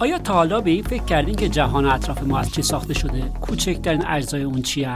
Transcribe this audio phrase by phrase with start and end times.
[0.00, 3.20] آیا تا حالا به این فکر کردین که جهان اطراف ما از چی ساخته شده؟
[3.40, 4.86] کوچکترین اجزای اون چی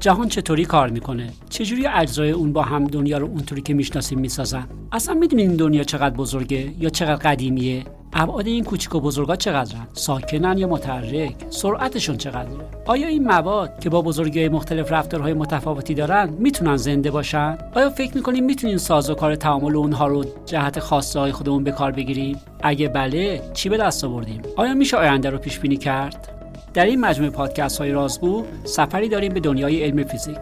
[0.00, 4.68] جهان چطوری کار می‌کنه؟ چجوری اجزای اون با هم دنیا رو اونطوری که می‌شناسیم می‌سازن؟
[4.92, 9.86] اصلا می‌دونین این دنیا چقدر بزرگه یا چقدر قدیمیه؟ ابعاد این کوچیک و بزرگا چقدرن؟
[9.92, 16.28] ساکنن یا متحرک؟ سرعتشون چقدره؟ آیا این مواد که با بزرگی مختلف رفتارهای متفاوتی دارن
[16.38, 18.78] می‌تونن زنده باشن؟ آیا فکر می‌کنیم می‌تونیم
[19.18, 23.76] کار تعامل اونها رو جهت خواسته های خودمون به کار بگیریم؟ اگه بله چی به
[23.76, 26.28] دست آوردیم؟ آیا میشه آینده رو پیش بینی کرد؟
[26.74, 30.38] در این مجموعه پادکست های رازگو سفری داریم به دنیای علم فیزیک.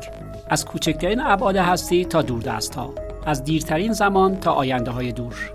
[0.49, 2.95] از کوچکترین ابعاد هستی تا دست ها
[3.27, 5.53] از دیرترین زمان تا آینده های دور.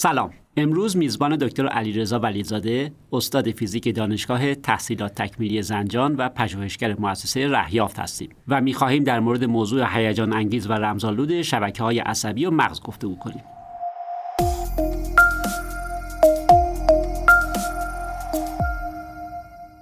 [0.00, 0.30] سلام.
[0.56, 7.98] امروز میزبان دکتر علیرضا ولیزاده استاد فیزیک دانشگاه تحصیلات تکمیلی زنجان و پژوهشگر مؤسسه رهیافت
[7.98, 12.80] هستیم و می‌خواهیم در مورد موضوع هیجان انگیز و رمزآلود شبکه های عصبی و مغز
[12.80, 13.42] گفتگو کنیم.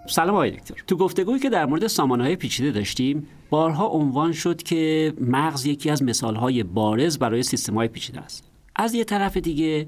[0.06, 0.74] سلام آقای دکتر.
[0.86, 5.90] تو گفتگویی که در مورد سامانه های پیچیده داشتیم بارها عنوان شد که مغز یکی
[5.90, 8.55] از مثال های بارز برای سیستم های پیچیده است.
[8.76, 9.86] از یه طرف دیگه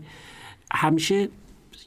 [0.72, 1.28] همیشه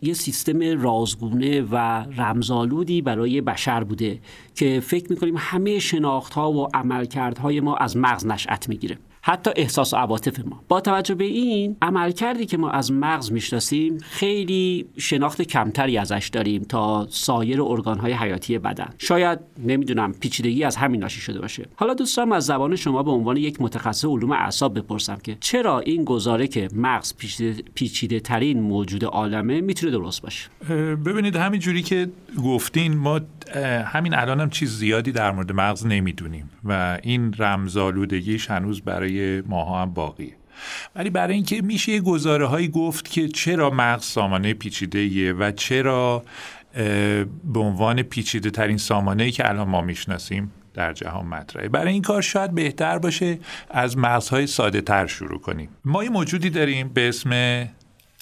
[0.01, 1.75] یه سیستم رازگونه و
[2.17, 4.19] رمزالودی برای بشر بوده
[4.55, 8.97] که فکر می‌کنیم همه شناخت ها و عملکردهای ما از مغز نشأت می‌گیره.
[9.23, 10.63] حتی احساس و عواطف ما.
[10.67, 16.63] با توجه به این عملکردی که ما از مغز می‌شناسیم خیلی شناخت کمتری ازش داریم
[16.63, 18.89] تا سایر ارگانهای حیاتی بدن.
[18.97, 21.65] شاید نمی‌دونم پیچیدگی از همین ناشی شده باشه.
[21.75, 26.03] حالا دوستم از زبان شما به عنوان یک متخصص علوم اعصاب بپرسم که چرا این
[26.03, 30.49] گزاره که مغز پیچیده, پیچیده ترین موجود عالمه می‌تونه درست باشه؟
[31.05, 32.09] ببینید همین جوری که
[32.43, 33.21] گفتین ما
[33.85, 39.10] همین الان هم چیز زیادی در مورد مغز نمی‌دونیم و این رمزالودگیش هنوز برای
[39.47, 40.33] ماها هم باقیه.
[40.95, 46.23] ولی برای اینکه میشه یه گزاره هایی گفت که چرا مغز سامانه پیچیده و چرا
[47.43, 51.67] به عنوان پیچیده ترین سامانه که الان ما می‌شناسیم در جهان مطرحه.
[51.67, 53.39] برای این کار شاید بهتر باشه
[53.69, 55.69] از مغزهای ساده تر شروع کنیم.
[55.85, 57.65] ما یه موجودی داریم به اسم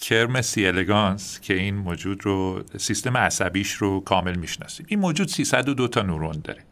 [0.01, 4.85] کرم سی الگانس که این موجود رو سیستم عصبیش رو کامل می‌شناسیم.
[4.89, 6.68] این موجود 302 تا نورون داره.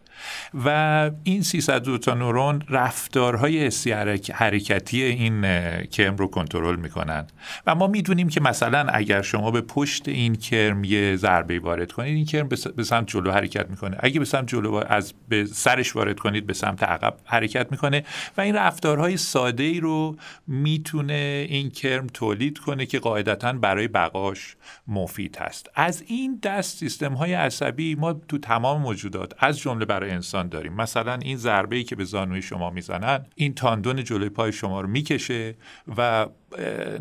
[0.65, 3.91] و این 302 تا نورون رفتارهای حسی
[4.33, 5.41] حرکتی این
[5.85, 7.27] کرم رو کنترل می‌کنن.
[7.65, 12.15] و ما می‌دونیم که مثلا اگر شما به پشت این کرم یه ضربه وارد کنید
[12.15, 13.97] این کرم به سمت جلو حرکت می‌کنه.
[13.99, 18.03] اگه به سمت جلو از به سرش وارد کنید به سمت عقب حرکت می‌کنه
[18.37, 20.15] و این رفتارهای ساده ای رو
[20.47, 24.55] می‌تونه این کرم تولید کنه که قاعدتا برای بقاش
[24.87, 25.69] مفید هست.
[25.75, 30.73] از این دست سیستم های عصبی ما تو تمام موجودات از جمله برای انسان داریم.
[30.73, 34.87] مثلا این ضربه ای که به زانوی شما می‌زنن این تاندون جلوی پای شما رو
[34.87, 35.55] می‌کشه
[35.97, 36.27] و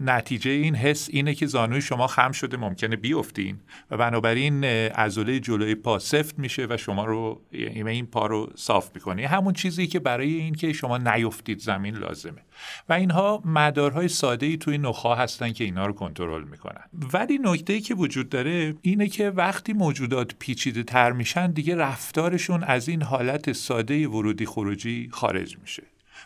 [0.01, 3.59] نتیجه این حس اینه که زانوی شما خم شده ممکنه بیفتین
[3.91, 9.27] و بنابراین عضله جلوی پا سفت میشه و شما رو این پا رو صاف می‌کنه.
[9.27, 12.43] همون چیزی که برای این که شما نیفتید زمین لازمه.
[12.89, 16.85] و اینها مدارهای ساده ای توی نخا هستن که اینا رو کنترل می‌کنن.
[17.13, 22.65] ولی نکته ای که وجود داره اینه که وقتی موجودات پیچیده تر میشن دیگه رفتارشون
[22.65, 25.83] از این حالت ساده ورودی خروجی خارج میشه.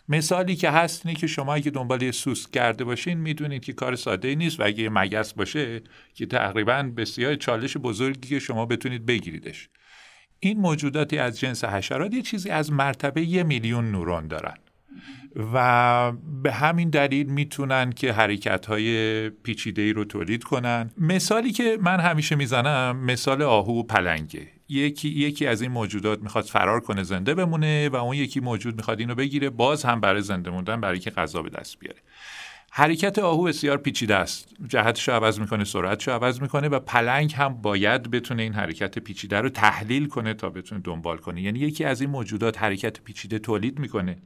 [0.09, 3.97] مثالی که هست اینه که شما اگه دنبال یه سوسک کرده باشین می‌دونید که کار
[3.97, 5.83] ساده ای نیست و اگه یه مگس باشه
[6.15, 9.69] که تقریبا بسیار چالش بزرگی که شما بتونید بگیریدش.
[10.41, 14.55] این موجوداتی از جنس حشرات یه چیزی از مرتبه یه میلیون نورون دارن.
[15.55, 16.13] و
[16.43, 20.91] به همین دلیل می‌تونن که حرکت های پیچیده رو تولید کنن.
[20.99, 24.49] مثالی که من همیشه می‌زنم مثال آهو و پلنگه.
[24.71, 29.01] یکی یکی از این موجودات می‌خواد فرار کنه زنده بمونه و اون یکی موجود می‌خواد
[29.01, 31.99] اینو بگیره باز هم برای زنده موندن برای که غذا به دست بیاره.
[32.73, 34.55] حرکت آهو بسیار پیچیده است.
[34.69, 38.99] جهتش رو عوض می‌کنه سرعتش رو عوض می‌کنه و پلنگ هم باید بتونه این حرکت
[38.99, 41.43] پیچیده رو تحلیل کنه تا بتونه دنبال کنه.
[41.43, 44.17] یعنی یکی از این موجودات حرکت پیچیده تولید می‌کنه.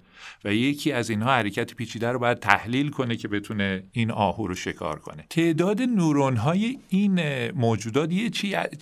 [0.44, 4.54] و یکی از اینها حرکت پیچیده رو باید تحلیل کنه که بتونه این آهو رو
[4.54, 5.26] شکار کنه.
[5.30, 8.30] تعداد نورون های این موجودات یه,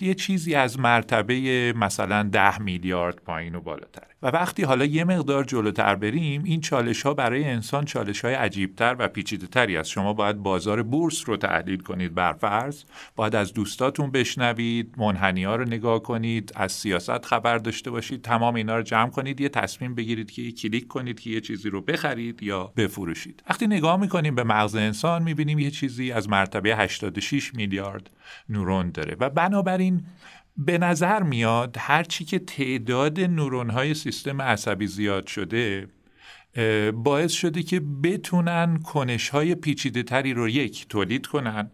[0.01, 5.43] یه چیزی از مرتبه مثلا ده میلیارد پایین و بالاتره و وقتی حالا یه مقدار
[5.43, 9.89] جلوتر بریم این چالش ها برای انسان چالش های عجیبتر و پیچیده تری است.
[9.89, 12.83] شما باید بازار بورس رو تحلیل کنید بر فرض
[13.15, 18.21] باید از دوستاتون بشنوید منحنی ها رو نگاه کنید از سیاست خبر داشته باشید.
[18.21, 21.81] تمام اینا رو جمع کنید یه تصمیم بگیرید که کلیک کنید که یه چیزی رو
[21.81, 23.43] بخرید یا بفروشید.
[23.49, 28.09] وقتی نگاه می‌کنیم به مغز انسان می‌بینیم یه چیزی از مرتبه 86 میلیارد
[28.49, 30.05] نورون داره و بنابراین
[30.57, 35.87] به نظر میاد هرچی که تعداد نورون های سیستم عصبی زیاد شده
[36.93, 41.71] باعث شده که بتونن کنش های پیچیده تری رو یک تولید کنن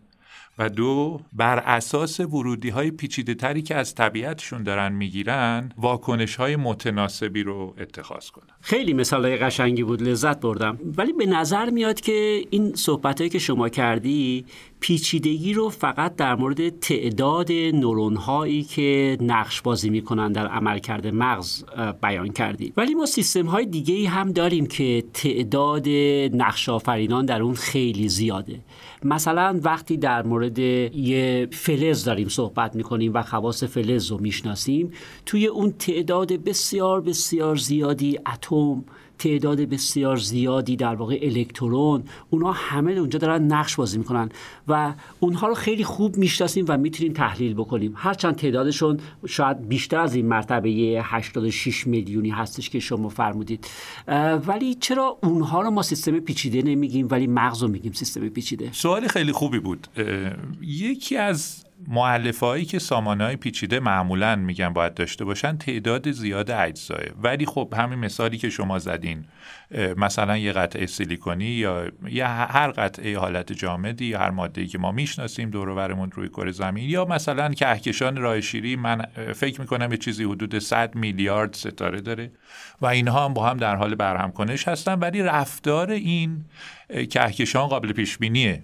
[0.60, 6.56] و دو بر اساس ورودی های پیچیده تری که از طبیعتشون دارن می‌گیرن واکنش های
[6.56, 8.54] متناسبی رو اتخاذ کنن.
[8.62, 10.80] خیلی مثال های قشنگی بود لذت بردم.
[10.98, 14.46] ولی به نظر میاد که این صحبت که شما کردی
[14.80, 21.64] پیچیدگی رو فقط در مورد تعداد نورون هایی که نقش بازی می‌کنن در عملکرد مغز
[22.02, 25.90] بیان کردی ولی ما سیستم های دیگه ای هم داریم که تعداد
[26.34, 28.60] نقش آفرینان در اون خیلی زیاده.
[29.04, 34.92] مثلا وقتی در مورد یه فلز داریم صحبت می‌کنیم و خواص فلز رو می‌شناسیم
[35.26, 38.84] توی اون تعداد بسیار بسیار زیادی اتم
[39.20, 44.30] تعداد بسیار زیادی در واقع الکترون اونها همه اونجا دارن نقش بازی می‌کنن
[44.68, 47.94] و اونها رو خیلی خوب می‌شناسیم و می‌تونیم تحلیل بکنیم.
[47.96, 50.70] هرچند تعدادشون شاید بیشتر از این مرتبه
[51.04, 53.68] 86 میلیونی هستش که شما فرمودید.
[54.48, 59.08] ولی چرا اونها رو ما سیستم پیچیده نمیگیم ولی مغز رو میگیم سیستم پیچیده؟ سوال
[59.08, 59.88] خیلی خوبی بود.
[60.62, 67.00] یکی از معلفه که سامانه های پیچیده معمولا میگن باید داشته باشن تعداد زیاد اجزاه
[67.24, 69.26] ولی خب همین مثالی که شما زدین.
[69.98, 74.92] مثلا یه قطعه سیلیکونی یا یا هر قطعه حالت جامدی یا هر ماده که ما
[74.92, 79.06] می‌شناسیم دور برمون روی کره زمین یا مثلا کهکشان راه شیری من
[79.36, 82.32] فکر می‌کنم یه چیزی حدود 100 میلیارد ستاره داره
[82.82, 86.46] و اینها هم با هم در حال برهم کنش هستن ولی رفتار این
[87.10, 88.64] کهکشان قابل پیش بینیه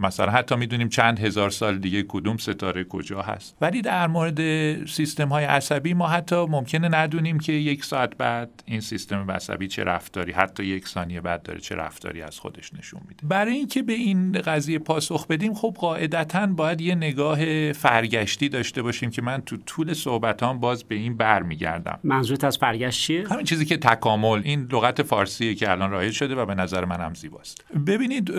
[0.00, 3.56] مثلا حتی می‌دونیم چند هزار سال دیگه کدوم ستاره کجا هست.
[3.60, 4.40] ولی در مورد
[4.86, 9.84] سیستم های عصبی ما حتی ممکنه ندونیم که یک ساعت بعد این سیستم عصبی چه
[10.22, 13.26] رفتاری حتی یک ثانیه بعد داره چه رفتاری از خودش نشون میده.
[13.26, 19.10] برای اینکه به این قضیه پاسخ بدیم خب قاعدتا باید یه نگاه فرگشتی داشته باشیم
[19.10, 21.98] که من تو طول صحبتام باز به این برمیگردم.
[22.04, 26.34] منظورت از فرگشت چیه؟ همین چیزی که تکامل این لغت فارسیه که الان رایج شده
[26.34, 27.64] و به نظر من هم زیباست.
[27.86, 28.32] ببینید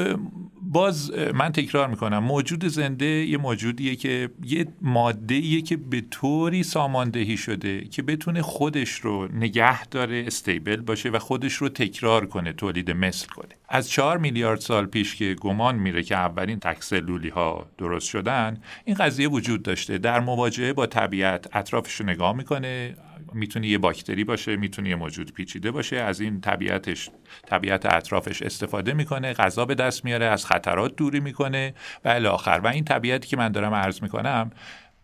[0.74, 2.18] باز من تکرار می‌کنم.
[2.18, 8.92] موجود زنده یه موجودیه که یه ماده که به طوری ساماندهی شده که بتونه خودش
[8.92, 13.56] رو نگه داره استیبل باشه و خودش رو تکرار کنه تولید مثل کنه.
[13.70, 18.96] از چهار میلیارد سال پیش که گمان میره که اولین تکسلولی ها درست شدن این
[18.96, 19.98] قضیه وجود داشته.
[19.98, 22.96] در مواجهه با طبیعت اطرافش رو نگاه می‌کنه.
[23.36, 27.10] می‌تونه یه باکتری باشه می‌تونه یه موجود پیچیده باشه از این طبیعتش
[27.46, 31.74] طبیعت اطرافش استفاده می‌کنه غذا به دست میاره از خطرات دوری می‌کنه
[32.06, 32.62] و الی آخر.
[32.64, 34.52] و این طبیعتی که من دارم عرض می‌کنم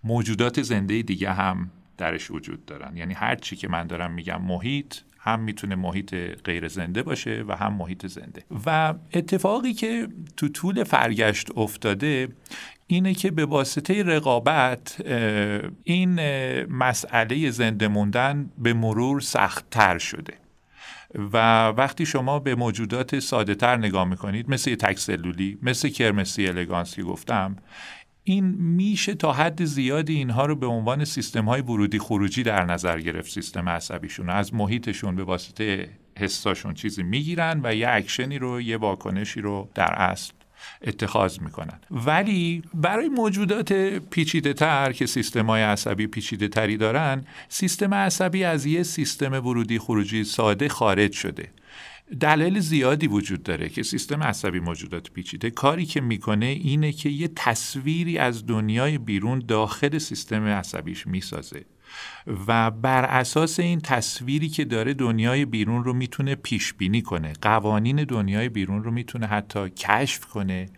[0.04, 2.98] موجودات زنده دیگه هم درش وجود دارن.
[2.98, 4.96] یعنی هر چی که من دارم میگم محیط
[5.34, 8.44] هم می‌تونه محیط غیر زنده باشه و هم محیط زنده.
[8.66, 12.28] و اتفاقی که تو طول فرگشت افتاده
[12.88, 15.02] اینه که به واسطه رقابت
[15.84, 16.20] این
[16.66, 20.34] مسئله زنده موندن به مرور سختتر شده.
[21.34, 27.04] و وقتی شما به موجودات ساده تر نگاه می‌کنید مثل تکسلولی مثل کرمسی الگانس که
[27.04, 27.56] گفتم
[28.30, 33.00] این میشه تا حد زیادی اینها رو به عنوان سیستم های ورودی خروجی در نظر
[33.00, 34.30] گرفت سیستم عصبیشون.
[34.30, 35.90] از محیطشون به واسطه
[36.20, 40.34] حساشون چیزی می‌گیرن و یه اکشنی رو یه واکنشی رو در اصل
[40.82, 41.80] اتخاذ می‌کنن.
[41.92, 43.74] ولی برای موجودات
[44.10, 49.80] پیچیده تر که سیستم های عصبی پیچیده تری دارن سیستم عصبی از یه سیستم ورودی
[49.80, 51.50] خروجی ساده خارج شده.
[52.20, 55.50] دلیل زیادی وجود داره که سیستم عصبی موجودات پیچیده.
[55.50, 61.66] کاری که می‌کنه اینه که یه تصویری از دنیای بیرون داخل سیستم عصبیش می‌سازه
[62.48, 67.34] و بر اساس این تصویری که داره دنیای بیرون رو می‌تونه پیش بینی کنه.
[67.42, 70.70] قوانین دنیای بیرون رو می‌تونه حتی کشف کنه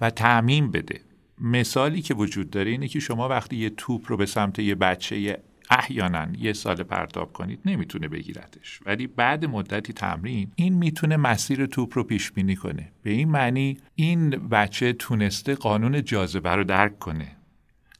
[0.00, 1.00] و تعمین بده.
[1.40, 5.42] مثالی که وجود داره اینه که شما وقتی یه توپ رو به سمت یه بچه
[5.70, 11.92] احیانا یه سال پرتاب کنید نمی‌تونه بگیرتش ولی بعد مدتی تمرین این می‌تونه مسیر توپ
[11.94, 12.92] رو پیش بینی کنه.
[13.02, 17.36] به این معنی این بچه تونسته قانون جاذبه رو درک کنه.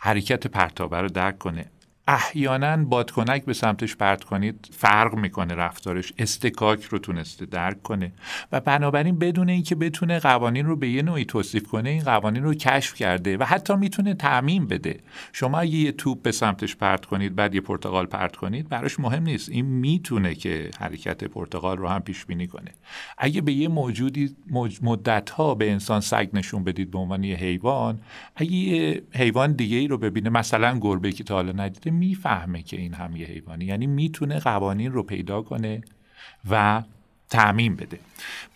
[0.00, 1.70] حرکت پرتابه رو درک کنه.
[2.10, 6.12] احیانا بادکنک به سمتش پرت کنید فرق می‌کنه رفتارش.
[6.18, 8.12] استکاک رو تونسته درک کنه.
[8.52, 12.54] و بنابراین بدون اینکه بتونه قوانین رو به یه نوعی توصیف کنه این قوانین رو
[12.54, 15.00] کشف کرده و حتی می‌تونه تعمین بده.
[15.32, 19.22] شما اگه یه توپ به سمتش پرت کنید بعد یه پرتقال پرت کنید براش مهم
[19.22, 19.48] نیست.
[19.48, 22.70] این می‌تونه که حرکت پرتقال رو هم پیش بینی کنه.
[23.18, 24.36] اگه به یه موجودی
[24.82, 28.00] مدت ها به انسان سگ نشون بدید به عنوان یه حیوان
[28.36, 32.76] اگه یه حیوان دیگه ای رو ببینه مثلا گربه که تا حالا ندیده می‌فهمه که
[32.76, 35.80] این هم یه حیوانی یعنی می‌تونه قوانین رو پیدا کنه
[36.50, 36.82] و
[37.30, 37.98] تعمین بده.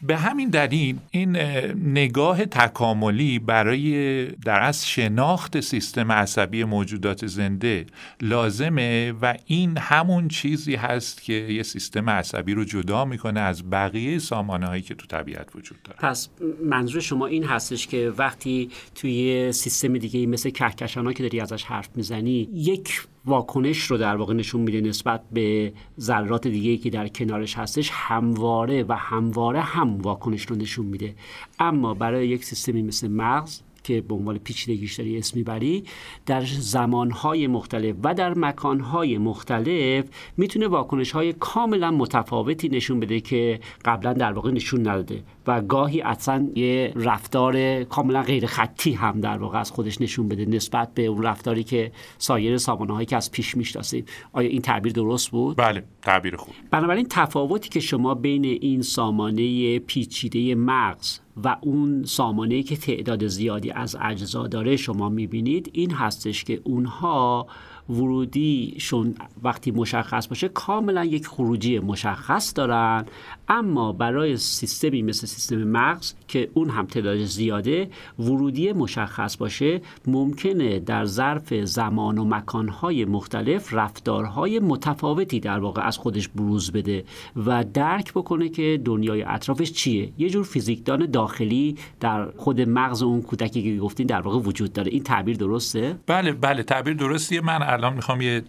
[0.03, 1.37] به همین دلیل این
[1.77, 7.87] نگاه تکاملی برای در از شناخت سیستم عصبی موجودات زنده
[8.21, 14.19] لازمه و این همون چیزی هست که یه سیستم عصبی رو جدا می‌کنه از بقیه
[14.19, 15.99] سامانه هایی که تو طبیعت وجود داره.
[15.99, 16.29] پس
[16.65, 21.65] منظور شما این هستش که وقتی توی سیستم دیگه مثل کهکشان ها که داری ازش
[21.65, 27.09] حرف می‌زنی یک واکنش رو در واقع نشون میده نسبت به ذرات دیگه که در
[27.09, 31.15] کنارش هستش همواره و همواره هم واکنش رو نشون میده.
[31.59, 35.85] اما برای یک سیستمی مثل مغز که به عنوان پیچیدگیش داری اسم می‌بری
[36.27, 40.05] در زمانهای مختلف و در مکانهای مختلف
[40.37, 45.23] می‌تونه واکنش های کاملا متفاوتی نشون بده که قبلا در واقع نشون نداده.
[45.47, 50.45] و گاهی اصلا یه رفتار کاملا غیر خطی هم در واقع از خودش نشون بده
[50.45, 54.05] نسبت به اون رفتاری که سایر سامانه هایی که از پیش می‌شناسیم.
[54.33, 56.55] آیا این تعبیر درست بود؟ بله تعبیر خوب.
[56.71, 63.71] بنابراین تفاوتی که شما بین این سامانه پیچیده مغز و اون سامانه که تعداد زیادی
[63.71, 67.47] از اجزا داره شما می‌بینید این هستش که اونها
[67.93, 73.05] ورودیشون وقتی مشخص باشه کاملا یک خروجی مشخص دارن.
[73.49, 80.79] اما برای سیستمی مثل سیستم مغز که اون هم تعداد زیاده ورودی مشخص باشه ممکنه
[80.81, 87.05] در ظرف زمان و مکانهای مختلف رفتارهای متفاوتی در واقع از خودش بروز بده
[87.47, 90.13] و درک بکنه که دنیای اطرافش چیه.
[90.19, 94.91] یه جور فیزیکدان داخلی در خود مغز اون کودکی که گفتین در واقع وجود داره.
[94.93, 97.41] این تعبیر درسته؟ بله بله تعبیر درستیه.
[97.41, 98.43] من الان می‌خوام یه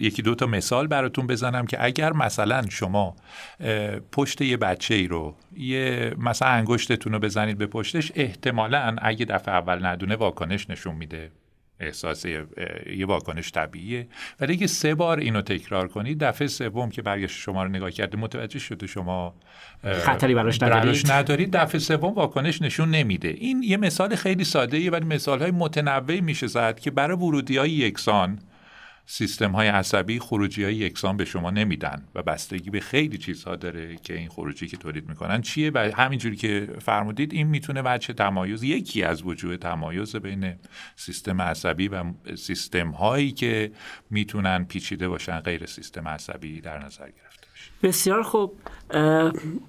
[0.00, 3.16] یکی دو تا مثال براتون بزنم که اگر مثلا شما
[4.12, 9.54] پشت یه بچه ای رو یه مثلا انگشتتون رو بزنید به پشتش احتمالا اگه دفعه
[9.54, 11.30] اول ندونه واکنش نشون میده.
[11.80, 14.08] احساس یه واکنش طبیعیه.
[14.40, 18.18] ولی اگه سه بار اینو تکرار کنید دفعه سوم که برگشت شما رو نگاه کرده
[18.18, 19.34] متوجه شده شما
[19.84, 21.12] خطری براش ندارید.
[21.12, 23.28] ندارید دفعه سوم واکنش نشون نمیده.
[23.28, 27.70] این یه مثال خیلی ساده ولی مثال های متنوعی میشه زد که برای ورودی های
[27.70, 28.38] یکسان
[29.06, 33.96] سیستم های عصبی خروجی های یکسان به شما نمیدن و بستگی به خیلی چیزها داره
[33.96, 35.40] که این خروجی که تولید می‌کنن.
[35.40, 40.54] چیه؟ و همینجوری که فرمودید این می‌تونه بچه تمایز یکی از وجوه تمایز بین
[40.96, 42.04] سیستم عصبی و
[42.36, 43.72] سیستم هایی که
[44.10, 47.44] می‌تونن پیچیده باشن غیر سیستم عصبی در نظر گرفته
[47.82, 48.56] بسیار خوب.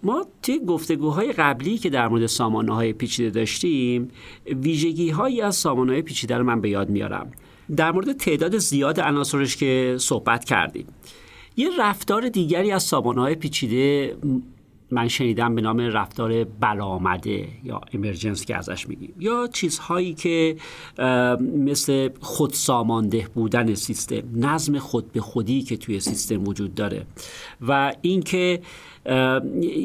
[0.03, 4.11] ما توی گفتگوهای قبلی که در مورد سامانه های پیچیده داشتیم
[4.45, 7.31] ویژگی هایی از سامانه های پیچیده رو من به یاد میارم.
[7.75, 10.85] در مورد تعداد زیاد عناصرش که صحبت کردیم.
[11.57, 14.17] یه رفتار دیگری از های پیچیده
[14.91, 19.13] من شنیدم به نام رفتار برآمده یا امرجنس که ازش میگیم.
[19.19, 20.55] یا چیزهایی که
[21.39, 27.05] مثل خودسامانده بودن سیستم نظم خود به خودی که توی سیستم وجود داره.
[27.67, 28.61] و اینکه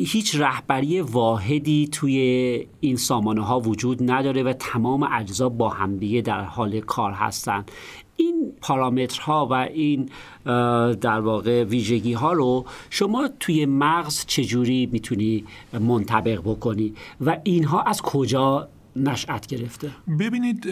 [0.06, 2.18] هیچ رهبری واحدی توی
[2.80, 7.64] این سامانه ها وجود نداره و تمام اجزا با همدیگه در حال کار هستن.
[8.16, 10.08] این پارامترها و این
[10.94, 15.44] در واقع ویژگی ها رو شما توی مغز چجوری می‌تونی
[15.80, 20.66] منطبق بکنی و اینها از کجا نشأت گرفته؟ ببینید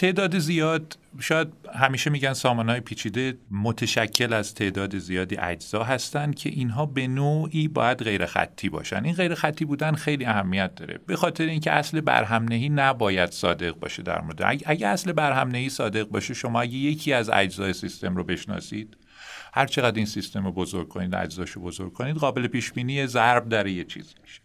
[0.00, 6.86] تعداد زیاد شاید همیشه میگن های پیچیده متشکل از تعداد زیادی اجزا هستند که اینها
[6.86, 9.04] به نوعی باید غیر خطی باشن.
[9.04, 11.00] این غیر خطی بودن خیلی اهمیت داره.
[11.06, 14.60] به خاطر اینکه اصل برهمنهی نباید صادق باشه در مورد.
[14.66, 18.96] اگه اصل برهمنهی صادق باشه شما اگه یکی از اجزای سیستم رو بشناسید
[19.52, 23.66] هر چقدر این سیستم رو بزرگ کنید اجزاشو بزرگ کنید قابل پیش بینی ضرب در
[23.66, 24.40] یه چیز میشه.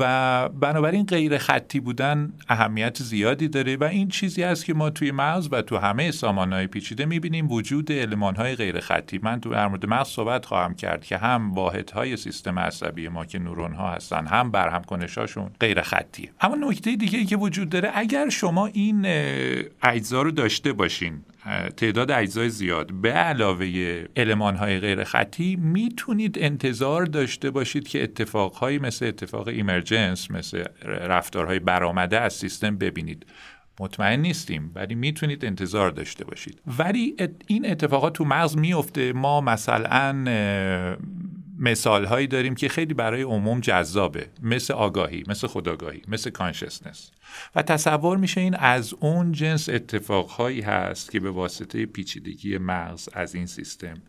[0.00, 5.10] و بنابراین غیر خطی بودن اهمیت زیادی داره و این چیزی است که ما توی
[5.10, 9.20] مغز و تو همه های پیچیده می‌بینیم وجود های غیر خطی.
[9.22, 13.72] من تو مورد مغز صحبت خواهم کرد که هم واحدهای سیستم عصبی ما که نورون
[13.72, 16.30] ها هستن هم برهم کنشاشون غیر خطیه.
[16.40, 19.06] اما نکته دیگه که وجود داره اگر شما این
[19.82, 21.20] اجزا رو داشته باشین
[21.76, 22.92] تعداد اجزای زیاد.
[22.92, 30.30] به علاوه علمان های غیر خطی می‌تونید انتظار داشته باشید که اتفاقهایی مثل اتفاق ایمرجنس
[30.30, 33.26] مثل رفتارهای برآمده از سیستم ببینید.
[33.80, 36.60] مطمئن نیستیم ولی می‌تونید انتظار داشته باشید.
[36.78, 37.16] ولی
[37.46, 40.24] این اتفاقات تو مغز میفته ما مثلا
[41.58, 44.28] مثال هایی داریم که خیلی برای عموم جذابه.
[44.42, 47.10] مثل آگاهی مثل خداگاهی مثل کانشسنس
[47.54, 53.34] و تصور میشه این از اون جنس اتفاقهایی هست که به واسطه پیچیدگی مغز از
[53.34, 54.02] این سیستم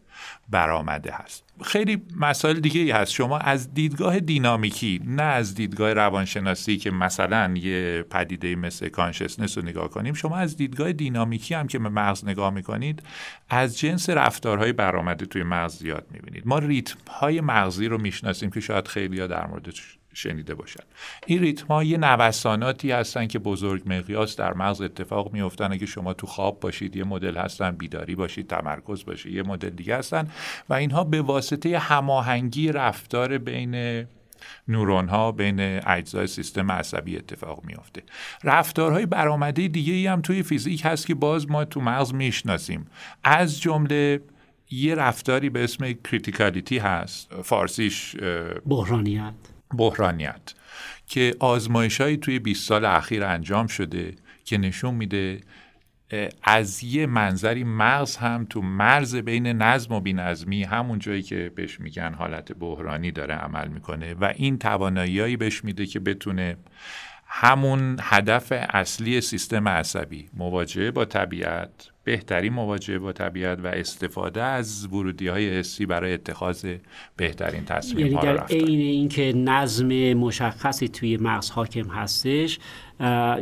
[0.50, 1.49] برآمده هست.
[1.64, 3.12] خیلی مسائل دیگه ای هست.
[3.12, 9.64] شما از دیدگاه دینامیکی نه از دیدگاه روانشناسی که مثلا یه پدیده مثل کانشسنس رو
[9.64, 13.04] نگاه کنیم شما از دیدگاه دینامیکی هم که به مغز نگاه می‌کنید
[13.50, 16.44] از جنس رفتارهای برآمده توی مغز زیاد می‌بینید.
[16.46, 20.84] ما ریتم های مغزی رو می‌شناسیم که شاید خیلی ها در موردش شنیده باشد
[21.26, 26.14] این ریتم ها یه نوساناتی هستن که بزرگ مقیاس در مغز اتفاق میفتن اگه شما
[26.14, 27.72] تو خواب باشید یه مدل هستن.
[27.72, 30.28] بیداری باشید تمرکز باشید یه مدل دیگه هستن.
[30.70, 34.06] و اینها به واسطه هماهنگی رفتار بین
[34.68, 38.04] نورون ها بین اجزای سیستم عصبی اتفاق میافته.
[38.44, 42.88] رفتارهای برآمده دیگه ای هم توی فیزیک هست که باز ما تو مغز می‌شناسیم.
[43.24, 44.22] از جمله
[44.72, 47.42] یه رفتاری به اسم کریتیکالیتی هست.
[47.44, 48.16] فارسیش
[48.66, 49.34] بحرانیت.
[49.78, 50.54] بحرانیت
[51.08, 55.42] که آزمایشهایی توی 20 سال اخیر انجام شده که نشون میده
[56.44, 61.80] از یه منظری مغز هم تو مرز بین نظم و بینظمی همون جایی که بهش
[61.80, 66.58] میگن حالت بحرانی داره عمل می‌کنه و این تواناییهایی بهش میده که بتونه
[67.28, 74.88] همون هدف اصلی سیستم عصبی مواجهه با طبیعت بهترین مواجهه با طبیعت و استفاده از
[74.92, 76.76] ورودی های حسی برای اتخاذ
[77.18, 82.60] بهترین تصمیم یعنی در عین اینکه نظم مشخصی توی مغز حاکم هستش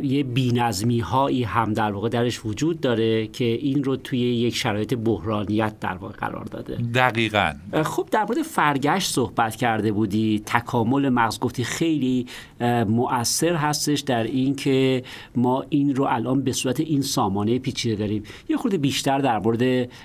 [0.02, 4.94] یه بینظمی هایی هم در واقع درش وجود داره که این رو توی یک شرایط
[4.94, 6.76] بحرانیت در واقع قرار داده.
[6.94, 7.52] دقیقا.
[7.84, 10.42] خب در مورد فرگشت صحبت کرده بودی.
[10.46, 12.26] تکامل مغز گفتی خیلی
[12.88, 15.02] مؤثر هستش در این که
[15.36, 18.22] ما این رو الان به صورت این سامانه پیچیده داریم.
[18.48, 19.62] یه خورده بیشتر در مورد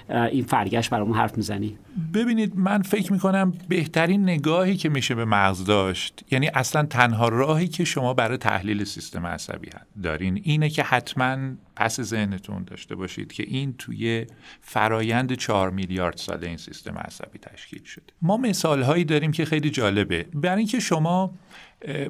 [0.09, 1.77] این فرگشت برامون حرف می‌زنی.
[2.13, 7.67] ببینید من فکر می‌کنم بهترین نگاهی که میشه به مغز داشت یعنی اصلا تنها راهی
[7.67, 9.69] که شما برای تحلیل سیستم عصبی
[10.03, 11.37] دارین اینه که حتما
[11.75, 14.25] پس ذهنتون داشته باشید که این توی
[14.61, 18.03] فرایند چهار میلیارد ساله این سیستم عصبی تشکیل شده.
[18.21, 20.25] ما مثال هایی داریم که خیلی جالبه.
[20.33, 21.33] برای اینکه شما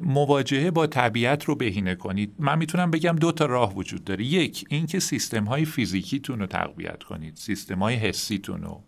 [0.02, 4.24] مواجهه با طبیعت رو بهینه کنید من می‌تونم بگم دو تا راه وجود داره.
[4.24, 8.84] یک اینکه سیستم های فیزیکیتون رو تقویت کنید سیستم های حسیتون رو.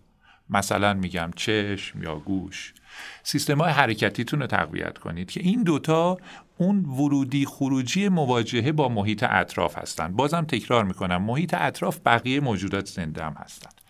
[0.51, 2.75] مثلا میگم چشم یا گوش.
[3.23, 6.17] سیستم های حرکتیتون رو تقویت کنید که این دوتا
[6.59, 12.87] اون ورودی خروجی مواجهه با محیط اطراف هستند بازم تکرار می‌کنم محیط اطراف بقیه موجودات
[12.87, 13.81] زنده هم هستند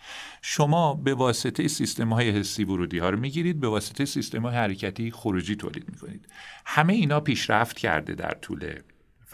[0.41, 5.11] شما به واسطه سیستم های حسی ورودی ها رو می‌گیرید به واسطه سیستم های حرکتی
[5.11, 6.27] خروجی تولید می‌کنید.
[6.65, 8.73] همه اینا پیشرفت کرده در طول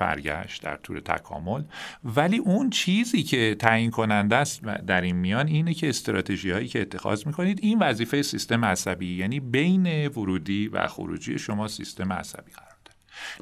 [0.03, 1.63] فرگشت در طول تکامل.
[2.03, 6.81] ولی اون چیزی که تعیین کننده است در این میان اینه که استراتژی هایی که
[6.81, 12.73] اتخاذ می‌کنید این وظیفه سیستم عصبی یعنی بین ورودی و خروجی شما سیستم عصبی قرار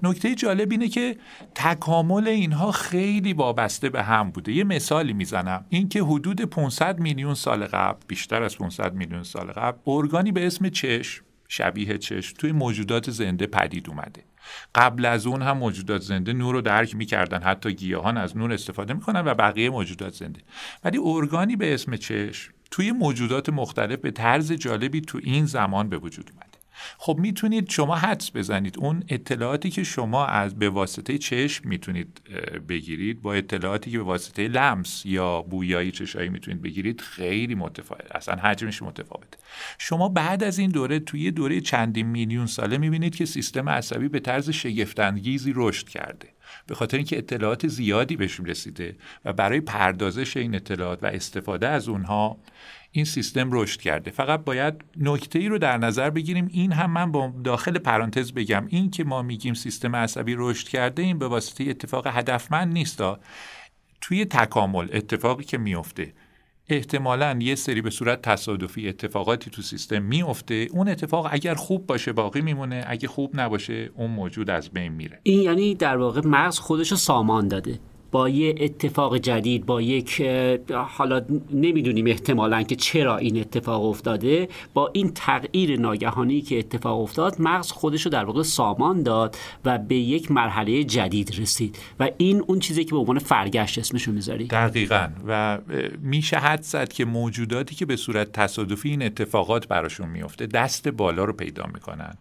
[0.03, 1.17] نکته جالب اینه که
[1.55, 4.51] تکامل اینها خیلی وابسته به هم بوده.
[4.51, 5.65] یه مثالی می‌زنم.
[5.69, 10.69] اینکه حدود 500 میلیون سال قبل بیشتر از 500 میلیون سال قبل ارگانی به اسم
[10.69, 14.23] چشم شبیه چشم توی موجودات زنده پدید اومده.
[14.75, 17.43] قبل از اون هم موجودات زنده نور رو درک می‌کردن.
[17.43, 20.39] حتی گیاهان از نور استفاده می‌کنن و بقیه موجودات زنده.
[20.83, 25.97] ولی ارگانی به اسم چشم توی موجودات مختلف به طرز جالبی تو این زمان به
[25.97, 26.50] وجود اومده
[26.97, 28.77] خب می‌تونید شما حدس بزنید.
[28.79, 32.21] اون اطلاعاتی که شما از به واسطه چشم می‌تونید
[32.67, 38.35] بگیرید با اطلاعاتی که به واسطه لمس یا بویایی چشایی می‌تونید بگیرید خیلی متفاوت اصلا
[38.35, 39.37] حجمش متفاوته.
[39.77, 44.19] شما بعد از این دوره توی دوره چندین میلیون ساله می‌بینید که سیستم عصبی به
[44.19, 46.27] طرز شگفتانگیزی رشد کرده.
[46.67, 51.89] به خاطر اینکه اطلاعات زیادی بهشون رسیده و برای پردازش این اطلاعات و استفاده از
[51.89, 52.37] اونها
[52.91, 54.11] این سیستم رشد کرده.
[54.11, 56.47] فقط باید نکته ای رو در نظر بگیریم.
[56.51, 58.65] این هم من با داخل پرانتز بگم.
[58.69, 63.03] این که ما میگیم سیستم عصبی رشد کرده این به واسطه اتفاق هدفمند نیست.
[64.01, 66.13] توی تکامل اتفاقی که میفته
[66.69, 72.13] احتمالا یه سری به صورت تصادفی اتفاقاتی تو سیستم میفته اون اتفاق اگر خوب باشه
[72.13, 75.19] باقی میمونه اگه خوب نباشه اون موجود از بین میره.
[75.23, 77.79] این یعنی در واقع مغز خودش رو سامان داده.
[78.11, 80.21] با یه اتفاق جدید با یک
[80.71, 81.21] حالا
[81.53, 84.49] نمی‌دونیم احتمالا که چرا این اتفاق افتاده.
[84.73, 89.77] با این تغییر ناگهانی که اتفاق افتاد مغز خودش رو در واقع سامان داد و
[89.77, 91.77] به یک مرحله جدید رسید.
[91.99, 95.07] و این اون چیزی که به عنوان فرگشت اسمشو می‌ذاری؟ دقیقا.
[95.27, 95.59] و
[96.01, 101.23] میشه حد زد که موجوداتی که به صورت تصادفی این اتفاقات براشون میفته دست بالا
[101.25, 102.13] رو پیدا می‌کنن.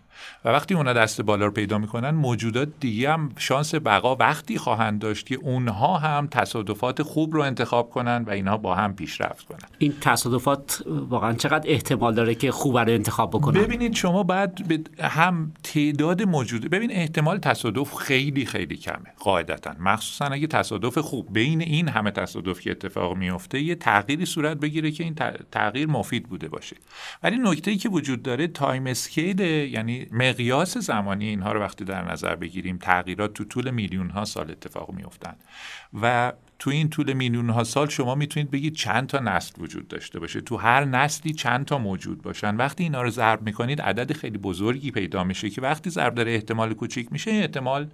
[0.44, 5.00] و وقتی اونا دست بالا رو پیدا می‌کنن موجودات دیگه هم شانس بقا وقتی خواهند
[5.00, 9.68] داشت که اونها هم تصادفات خوب رو انتخاب کنن و اینها با هم پیشرفت کنن
[9.78, 15.52] این تصادفات واقعا چقدر احتمال داره که خوب رو انتخاب بکنن؟ ببینید شما باید هم
[15.62, 19.74] تعداد موجود ببین احتمال تصادف خیلی خیلی کمه قاعدتا.
[19.80, 24.90] مخصوصا اگه تصادف خوب بین این همه تصادف که اتفاق میفته یه تغییری صورت بگیره
[24.90, 25.14] که این
[25.52, 26.76] تغییر مفید بوده باشه.
[27.22, 32.12] ولی نکته ای که وجود داره time scale یعنی مقیاس زمانی اینها رو وقتی در
[32.12, 35.36] نظر بگیریم تغییرات تو طول میلیون ها سال اتفاق میفتن
[36.02, 40.20] و تو این طول میلیون ها سال شما می‌تونید بگید چند تا نسل وجود داشته
[40.20, 40.40] باشه.
[40.40, 42.56] تو هر نسلی چند تا موجود باشن.
[42.56, 46.74] وقتی اینا رو ضرب می‌کنید عدد خیلی بزرگی پیدا میشه که وقتی ضرب در احتمال
[46.74, 47.88] کوچیک میشه احتمال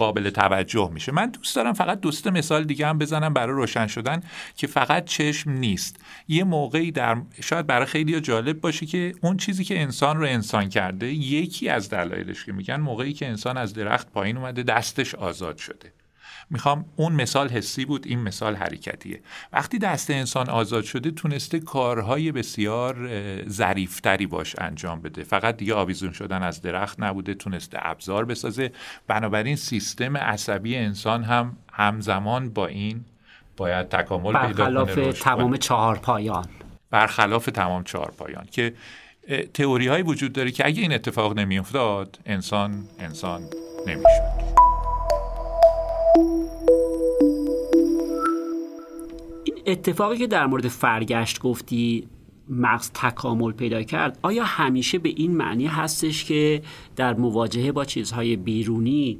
[0.00, 1.12] قابل توجه میشه.
[1.12, 4.22] من دوست دارم فقط دوست مثال دیگه هم بزنم برای روشن شدن
[4.56, 5.96] که فقط چشم نیست.
[6.28, 10.68] یه موقعی در شاید برای خیلی جالب باشه که اون چیزی که انسان رو انسان
[10.68, 15.56] کرده یکی از دلایلش که میگن موقعی که انسان از درخت پایین اومده دستش آزاد
[15.56, 15.92] شده.
[16.50, 19.20] می‌خوام اون مثال حسی بود این مثال حرکتیه.
[19.52, 23.10] وقتی دست انسان آزاد شده تونسته کارهای بسیار
[23.48, 25.24] ظریفتری باش انجام بده.
[25.24, 28.72] فقط دیگه آویزون شدن از درخت نبوده تونسته ابزار بسازه.
[29.06, 33.04] بنابراین سیستم عصبی انسان هم همزمان با این
[33.56, 36.46] باید تکامل پیدا کنه برخلاف تمام چهار پایان
[36.90, 38.74] برخلاف تمام چهار پایان که
[39.54, 43.42] تئوری های وجود داره که اگه این اتفاق نمیافتاد انسان انسان
[43.86, 44.69] نمی‌شد.
[49.70, 52.08] اتفاقی که در مورد فرگشت گفتی
[52.50, 56.62] مغز تکامل پیدا کرد آیا همیشه به این معنی هستش که
[56.96, 59.18] در مواجهه با چیزهای بیرونی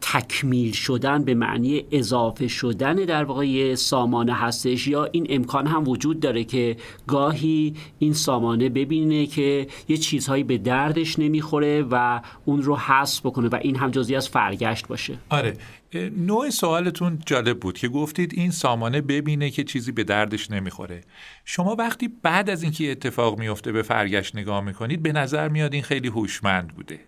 [0.00, 6.20] تکمیل شدن به معنی اضافه شدن در واقع سامانه هستش؟ یا این امکان هم وجود
[6.20, 12.76] داره که گاهی این سامانه ببینه که یه چیزهایی به دردش نمی‌خوره و اون رو
[12.76, 15.56] حذف بکنه و این هم جزی از فرگشت باشه؟ آره.
[15.94, 21.00] نوع سوالتون جالب بود که گفتید این سامانه ببینه که چیزی به دردش نمی‌خوره.
[21.44, 25.82] شما وقتی بعد از اینکه اتفاق میفته به فرگشت نگاه می‌کنید به نظر میاد این
[25.82, 27.00] خیلی هوشمند بوده.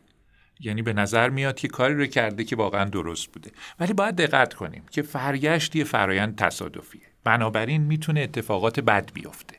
[0.61, 3.51] یعنی به نظر میاد که کاری رو کرده که واقعا درست بوده.
[3.81, 7.03] ولی باید دقت کنیم که فرگشت یه فرایند تصادفیه.
[7.25, 9.57] بنابراین می‌تونه اتفاقات بد بیفته.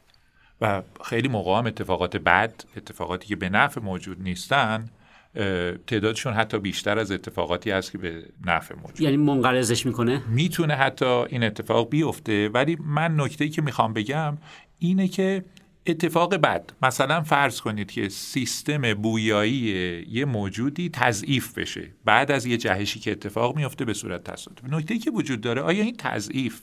[0.61, 4.89] و خیلی موقع اتفاقات بد اتفاقاتی که به نفع موجود نیستن
[5.87, 9.01] تعدادشون حتی بیشتر از اتفاقاتی هست که به نفع موجود.
[9.01, 14.37] یعنی منقرضش می‌کنه؟ می‌تونه حتی این اتفاق بیفته ولی من نکته که می‌خوام بگم
[14.79, 15.45] اینه که
[15.87, 16.71] اتفاق بد.
[16.81, 23.11] مثلا فرض کنید که سیستم بویایی یه موجودی تضعیف بشه بعد از یه جهشی که
[23.11, 26.61] اتفاق میفته به صورت تصادف نکته که وجود داره آیا این تضعیف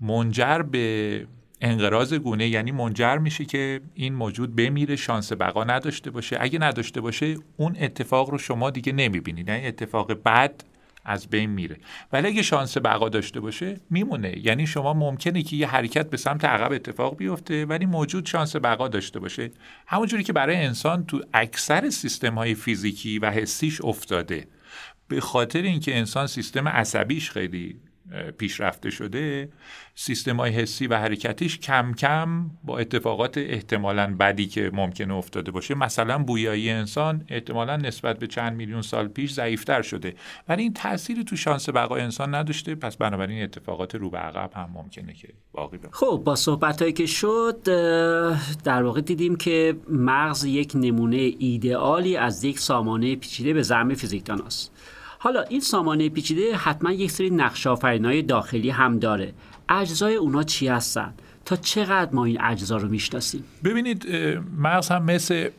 [0.00, 1.26] منجر به
[1.60, 6.36] انقراض گونه یعنی منجر میشه که این موجود بمیره شانس بقا نداشته باشه.
[6.40, 9.48] اگه نداشته باشه اون اتفاق رو شما دیگه نمی‌بینید.
[9.48, 10.64] یعنی اتفاق بد
[11.04, 11.76] از بین میره.
[12.12, 14.46] ولی اگه شانس بقا داشته باشه میمونه.
[14.46, 18.88] یعنی شما ممکنه که یه حرکت به سمت عقب اتفاق بیفته ولی موجود شانس بقا
[18.88, 19.50] داشته باشه.
[19.86, 24.46] همونجوری که برای انسان تو اکثر سیستم های فیزیکی و حسیش افتاده.
[25.08, 27.76] به خاطر اینکه انسان سیستم عصبیش خیلی
[28.38, 29.48] پیشرفته شده
[29.94, 35.74] سیستم های حسی و حرکتیش کم کم با اتفاقات احتمالا بدی که ممکنه افتاده باشه
[35.74, 40.14] مثلا بویایی انسان احتمالا نسبت به چند میلیون سال پیش ضعیفتر شده.
[40.48, 44.70] ولی این تأثیری تو شانس بقای انسان نداشته پس بنابراین اتفاقات رو به عقب هم
[44.74, 45.92] ممکنه که باقی بمونه.
[45.92, 47.62] خب با صحبت که شد
[48.64, 54.42] در واقع دیدیم که مغز یک نمونه ایدئالی از یک سامانه پیچیده به زعم فیزیکدان
[54.42, 54.72] است
[55.22, 57.66] حالا این سامانه پیچیده حتما یک سری نقش
[58.28, 59.32] داخلی هم داره.
[59.68, 64.06] اجزای اونا چی هستن؟ تا چقدر ما این اجزا رو می‌شناسیم؟ ببینید
[64.58, 65.50] مغز هم مثل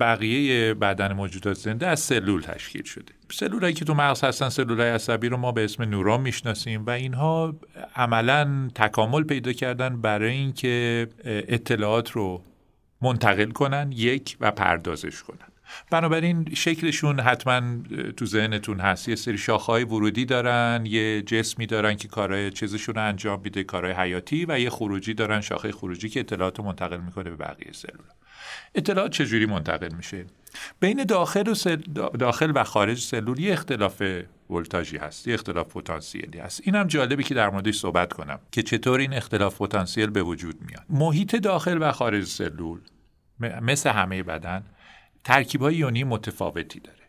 [0.00, 3.12] بقیه بدن موجودات زنده از سلول تشکیل شده.
[3.30, 7.54] سلولایی که تو مغز هستن سلولای عصبی رو ما به اسم نورون می‌شناسیم و اینها
[7.96, 12.42] عملا تکامل پیدا کردن برای اینکه اطلاعات رو
[13.02, 15.53] منتقل کنن یک و پردازش کنن.
[15.90, 17.62] بنابراین شکلشون حتما
[18.16, 19.08] تو ذهنتون هست.
[19.08, 23.94] یه سری شاخهای ورودی دارن یه جسمی دارن که کارهای چیزشون رو انجام میده کارهای
[23.94, 28.06] حیاتی و یه خروجی دارن شاخه خروجی که اطلاعات منتقل می‌کنه به بقیه سلول.
[28.74, 30.24] اطلاعات چجوری منتقل میشه؟
[30.80, 31.54] بین داخل و,
[32.18, 34.02] داخل و خارج سلول یه اختلاف
[34.50, 36.60] ولتاژی هست یه اختلاف پتانسیلی هست.
[36.64, 40.84] اینم جالبی که در موردش صحبت کنم که چطور این اختلاف پتانسیل به وجود میاد.
[40.90, 42.80] محیط داخل و خارج سلول
[43.40, 44.62] مثل همه بدن
[45.24, 47.04] ترکیب های یونی متفاوتی داره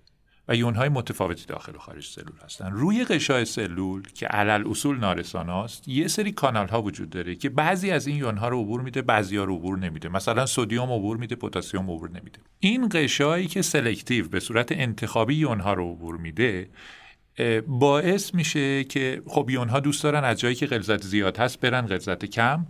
[0.48, 2.72] و یونهای متفاوتی داخل و خارج سلول هستن.
[2.72, 7.92] روی غشای سلول که علل اصول نارساناست یه سری کانال ها وجود داره که بعضی
[7.92, 10.10] از این یونها رو عبور میده بعضی ها رو عبور نمیده.
[10.10, 12.40] مثلا سدیم عبور میده پتاسیم عبور نمیده.
[12.60, 16.70] این غشایی که سلکتیو به صورت انتخابی یونها رو عبور میده
[17.68, 22.26] باعث میشه که خب ها دوست دارن از جایی که غلظت زیاد هست برن غلظت
[22.26, 22.66] کم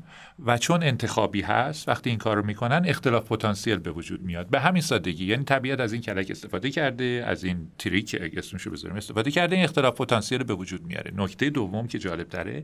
[0.45, 4.49] و چون انتخابی هست وقتی این کار رو می‌کنن اختلاف پتانسیل به وجود میاد.
[4.49, 5.25] به همین سادگی.
[5.25, 9.63] یعنی طبیعت از این کلک استفاده کرده از این تریک اسمشو بذاریم استفاده کرده این
[9.65, 11.13] اختلاف پتانسیل به وجود میاره.
[11.15, 12.63] نکته دوم که جالب تره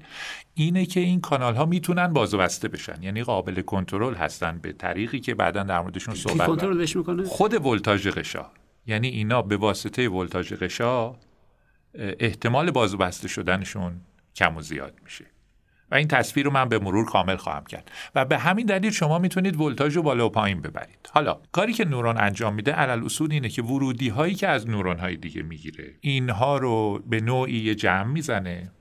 [0.53, 3.03] اینه که این کانال ها می‌تونن باز و بسته بشن.
[3.03, 8.07] یعنی قابل کنترل هستن به طریقی که بعدا در موردشون صحبت کنترلش می‌کنه؟ خود ولتاژ
[8.07, 8.45] قشا
[8.87, 11.15] یعنی اینا به واسطه ولتاژ قشا
[11.95, 14.01] احتمال باز بسته شدنشون
[14.35, 15.25] کم و زیاد میشه.
[15.91, 17.91] و این تصویر رو من به مرور کامل خواهم کرد.
[18.15, 21.09] و به همین دلیل شما می‌تونید ولتاژ رو بالا و پایین ببرید.
[21.11, 24.99] حالا کاری که نورون انجام میده علل اصول اینه که ورودی هایی که از نورون
[24.99, 28.71] های دیگه می‌گیره اینها رو به نوعی جمع می‌زنه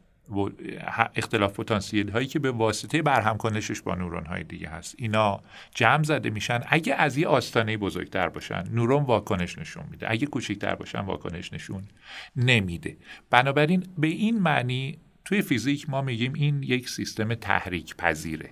[1.15, 4.95] اختلاف پتانسیل هایی که به واسطه برهم کنشش با نورون های دیگه هست.
[4.99, 5.41] اینا
[5.75, 6.61] جمع زده میشن.
[6.69, 10.11] اگه از یه آستانه بزرگتر باشن نورون واکنش نشون میده.
[10.11, 11.83] اگه کوچکتر باشن واکنش نشون
[12.37, 12.97] نمیده.
[13.31, 18.51] بنابراین به این معنی توی فیزیک ما میگیم این یک سیستم تحریک پذیره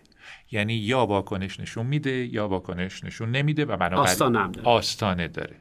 [0.50, 5.56] یعنی یا واکنش نشون میده یا واکنش نشون نمیده و بنابراین آستانه داره.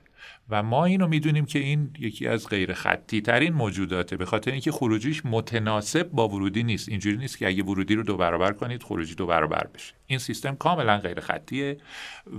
[0.50, 4.72] و ما اینو می‌دونیم که این یکی از غیر خطی ترین موجوداته به خاطر اینکه
[4.72, 6.90] خروجیش متناسب با ورودی نیست.
[6.90, 9.94] اینجوری نیست که اگه ورودی رو دو برابر کنید خروجی دو برابر بشه.
[10.08, 11.78] این سیستم کاملا غیر خطیه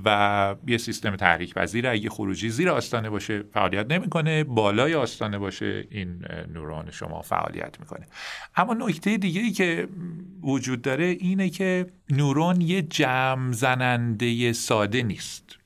[0.05, 4.45] و یه سیستم تحریک پذیره اگه خروجی زیر آستانه باشه فعالیت نمی‌کنه.
[4.45, 8.07] بالای آستانه باشه این نورون شما فعالیت می‌کنه.
[8.57, 9.89] اما نکته دیگه ای که
[10.43, 15.58] وجود داره اینه که نورون یه جمع زننده ساده نیست.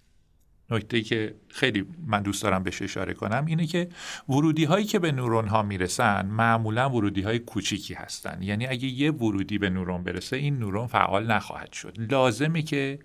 [0.72, 3.88] نکته که خیلی من دوست دارم بهش اشاره کنم اینه که
[4.28, 8.42] ورودی هایی که به نورون ها می‌رسن معمولا ورودی های کوچیکی هستن.
[8.42, 11.96] یعنی اگه یه ورودی به نورون برسه این نورون فعال نخواهد شد.
[11.98, 12.98] لازمه که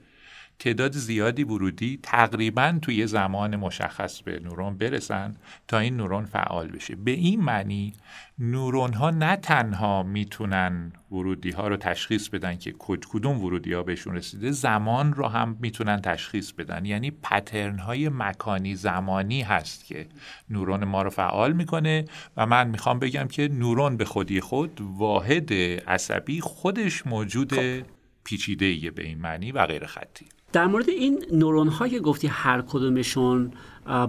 [0.59, 5.35] تعداد زیادی ورودی تقریبا توی زمان مشخص به نورون برسن
[5.67, 6.95] تا این نورون فعال بشه.
[6.95, 7.93] به این معنی
[8.39, 14.15] نورون ها نه تنها می‌تونن ورودی ها رو تشخیص بدن که کدوم ورودی ها بهشون
[14.15, 16.85] رسیده زمان رو هم می‌تونن تشخیص بدن.
[16.85, 20.07] یعنی پترن های مکانی زمانی هست که
[20.49, 22.05] نورون ما رو فعال می‌کنه
[22.37, 25.53] و من می‌خوام بگم که نورون به خودی خود واحد
[25.87, 27.83] عصبی خودش موجود خب.
[28.23, 30.25] پیچیده به این معنی و غیر خطی
[30.57, 33.51] در مورد این نورون های گفتی هر کدومشون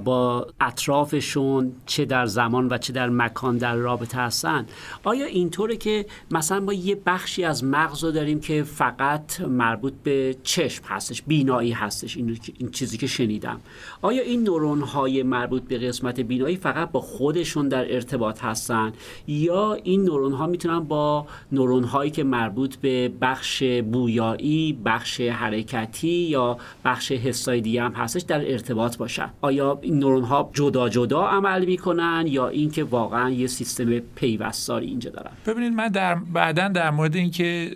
[0.05, 4.67] با اطرافشون چه در زمان و چه در مکان در رابطه هستن.
[5.05, 10.37] آیا اینطوره که مثلا ما یه بخشی از مغز رو داریم که فقط مربوط به
[10.43, 12.39] چشم هستش بینایی هستش این,
[12.73, 13.61] چیزی که شنیدم.
[14.03, 18.93] آیا این نورون های مربوط به قسمت بینایی فقط با خودشون در ارتباط هستن؟
[19.27, 26.09] یا این نورون ها می‌تونن با نورون هایی که مربوط به بخش بویایی بخش حرکتی
[26.09, 31.27] یا بخش حسای دیگه هم هستش در ارتباط باشن؟ آیا این نورون ها جدا جدا
[31.27, 36.91] عمل می‌کنن یا اینکه واقعا یه سیستم پیوستاری اینجا دارن؟ ببینید من در بعدا در
[36.91, 37.71] مورد اینکه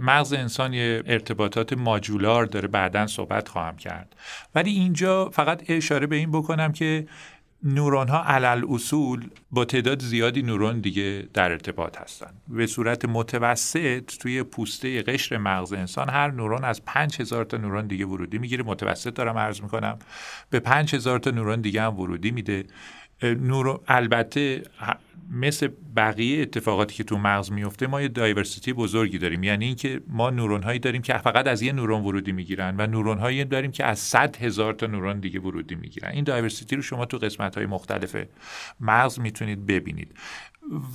[0.00, 4.16] مغز انسان یه ارتباطات ماجولار داره بعدا صحبت خواهم کرد.
[4.54, 7.06] ولی اینجا فقط اشاره به این بکنم که
[7.64, 12.30] نورون ها علل اصول با تعداد زیادی نورون دیگه در ارتباط هستن.
[12.48, 18.06] به صورت متوسط توی پوسته قشر مغز انسان هر نورون از 5000 تا نورون دیگه
[18.06, 18.64] ورودی می‌گیره.
[18.64, 19.98] متوسط دارم عرض می‌کنم.
[20.50, 22.64] به 5000 تا نورون دیگه هم ورودی میده.
[23.24, 24.62] نور البته
[25.30, 29.42] مثل بقیه اتفاقاتی که تو مغز میفته ما یه دایورسیتی بزرگی داریم.
[29.42, 33.18] یعنی اینکه ما نورون هایی داریم که فقط از یه نورون ورودی می‌گیرن و نورون
[33.18, 36.10] هایی داریم که از 100 هزار تا نورون دیگه ورودی می‌گیرن.
[36.10, 38.16] این دایورسیتی رو شما تو قسمت های مختلف
[38.80, 40.14] مغز می‌تونید ببینید.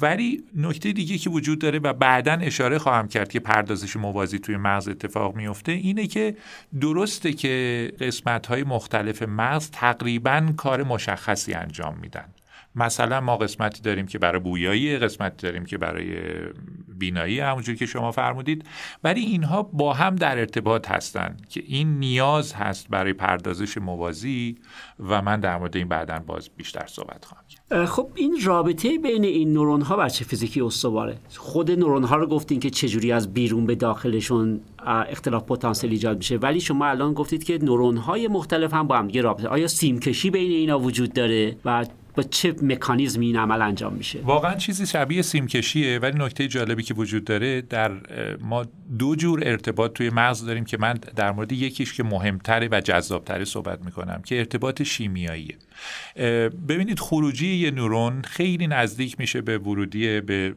[0.01, 4.58] ولی نکته دیگه که وجود داره و بعدا اشاره خواهم کرد که پردازش موازی توی
[4.58, 6.38] مغز اتفاق میفته اینه که
[6.82, 12.25] درسته که قسمت های مختلف مغز تقریبا کار مشخصی انجام میدن.
[12.75, 16.17] مثلا ما قسمتی داریم که برای بویایی قسمتی داریم که برای
[16.88, 18.65] بینایی همونجور که شما فرمودید.
[19.03, 24.58] ولی اینها با هم در ارتباط هستند که این نیاز هست برای پردازش موازی
[24.99, 27.57] و من در مورد این بعدا باز بیشتر صحبت خواهم کرد.
[27.71, 32.27] خب این رابطه بین این نورون ها بر چه فیزیکی استواره؟ خود نورون ها رو
[32.27, 36.38] گفتین که چجوری از بیرون به داخلشون اختلاف پتانسیل ایجاد میشه.
[36.38, 39.47] ولی شما الان گفتید که نورون های مختلف هم با هم دیگه رابطه.
[39.47, 44.56] آیا سیمکشی بین اینا وجود داره و با چه مکانیزمی این عمل انجام میشه؟ واقعا
[44.56, 47.91] چیزی شبیه سیمکشیه ولی نکته جالبی که وجود داره در
[48.41, 48.65] ما
[48.99, 53.45] دو جور ارتباط توی مغز داریم که من در مورد یکیش که مهمتره و جذابتره
[53.45, 55.58] صحبت می‌کنم که ارتباط شیمیاییه.
[56.67, 60.55] ببینید خروجی یه نورون خیلی نزدیک میشه به ورودی به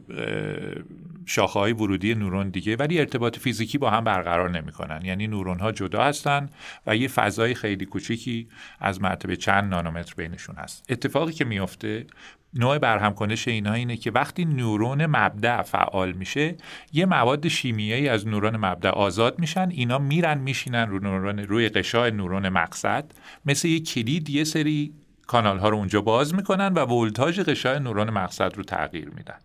[1.25, 5.01] شاخه های ورودی نورون دیگه ولی ارتباط فیزیکی با هم برقرار نمی‌کنن.
[5.05, 6.49] یعنی نورون ها جدا هستن
[6.87, 8.47] و یه فضای خیلی کوچیکی
[8.79, 10.85] از مرتبه چند نانومتر بینشون هست.
[10.89, 12.05] اتفاقی که میفته
[12.53, 16.55] نوع برهم کنش اینها اینه که وقتی نورون مبدع فعال میشه
[16.93, 22.11] یه مواد شیمیایی از نورون مبدع آزاد میشن اینا میرن میشینن رو نورون روی قشای
[22.11, 23.11] نورون مقصد
[23.45, 24.93] مثل یه کلید یه سری
[25.31, 29.39] کانال ها رو اونجا باز می‌کنن و ولتاژ قشای نورون مقصد رو تغییر میدن.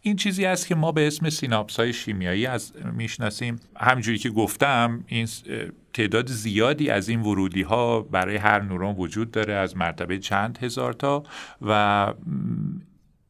[0.00, 3.60] این چیزی است که ما به اسم سیناپس های شیمیایی ازش می‌شناسیم.
[3.76, 5.28] همونجوری که گفتم این
[5.92, 10.92] تعداد زیادی از این ورودی ها برای هر نورون وجود داره از مرتبه چند هزار
[10.92, 11.22] تا
[11.62, 12.14] و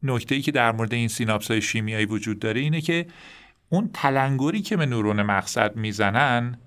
[0.03, 3.05] نکته ای که در مورد این سیناپس های شیمیایی وجود داره اینه که
[3.69, 6.57] اون تلنگری که به نورون مقصد می‌زنن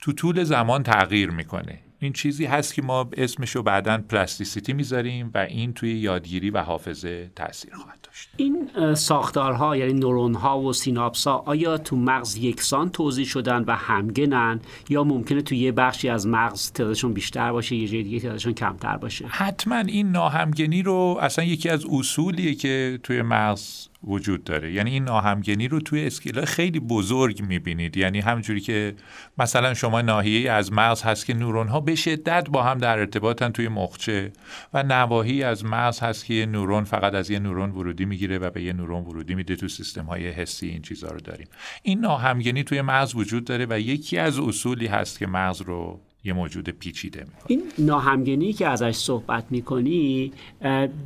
[0.00, 1.78] تو طول زمان تغییر می‌کنه.
[2.00, 6.62] این چیزی هست که ما اسمش رو بعدا plasticity می‌ذاریم و این توی یادگیری و
[6.62, 8.28] حافظه تاثیر خواهد داشت.
[8.36, 13.76] این ساختارها یعنی نورون ها و سیناپس ها آیا تو مغز یکسان توضیح شدن و
[13.76, 18.52] همگنن یا ممکنه تو یه بخشی از مغز تعدادشون بیشتر باشه یه جای دیگه تعدادشون
[18.54, 24.72] کمتر باشه؟ حتما این ناهمگنی رو اصلا یکی از اصولیه که توی مغز وجود داره.
[24.72, 27.96] یعنی این ناهمگنی رو توی اسکیل خیلی بزرگ می‌بینید.
[27.96, 28.94] یعنی همجوری که
[29.38, 33.50] مثلا شما ناحیه از مغز هست که نورون ها به شدت با هم در ارتباطن
[33.50, 34.32] توی مخچه
[34.74, 38.50] و نواحی از مغز هست که یه نورون فقط از یه نورون ورودی می‌گیره و
[38.50, 41.46] به یه نورون ورودی میده تو سیستم های حسی این چیزها رو داریم.
[41.82, 46.34] این ناهمگنی توی مغز وجود داره و یکی از اصولی هست که مغز رو یه
[46.34, 47.42] موجود پیچیده می‌کنه.
[47.46, 50.32] این ناهمگنی که ازش صحبت می‌کنی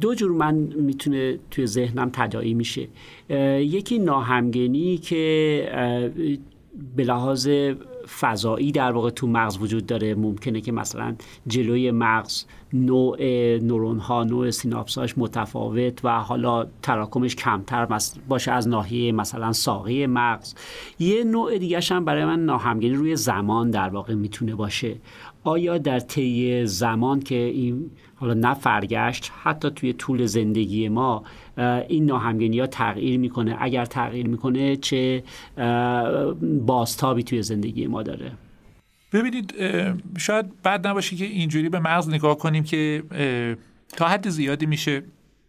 [0.01, 2.89] دو جور من می‌تونه توی ذهنم تدایی میشه.
[3.59, 6.03] یکی ناهمگنی که
[6.97, 7.49] به لحاظ
[8.21, 10.15] فضایی در واقع تو مغز وجود داره.
[10.15, 11.15] ممکنه که مثلا
[11.47, 13.17] جلوی مغز نوع
[13.59, 17.89] نورون ها نوع سیناپس هاش متفاوت و حالا تراکمش کمتر
[18.29, 20.55] باشه از ناحیه مثلا ساقه مغز.
[20.99, 24.97] یه نوع دیگه هم برای من ناهمگنی روی زمان در واقع می‌تونه باشه.
[25.45, 31.23] آیا در طی زمان که این حالا نه فرگشت حتی توی طول زندگی ما
[31.89, 35.23] این ناهمگنی ها تغییر می‌کنه؟ اگر تغییر می‌کنه چه
[36.67, 38.33] بازتابی توی زندگی ما داره؟
[39.13, 39.55] ببینید
[40.19, 43.03] شاید بد نباشه که اینجوری به مغز نگاه کنیم که
[43.97, 45.03] تا حد زیادی میشه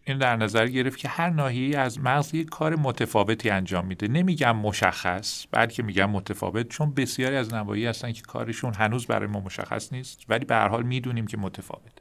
[0.06, 4.08] این در نظر گرفت که هر ناحیه از مغز یک کار متفاوتی انجام میده.
[4.08, 9.40] نمیگم مشخص بلکه میگم متفاوت چون بسیاری از نواحی هستن که کارشون هنوز برای ما
[9.40, 11.92] مشخص نیست ولی به هر حال می‌دونیم که متفاوت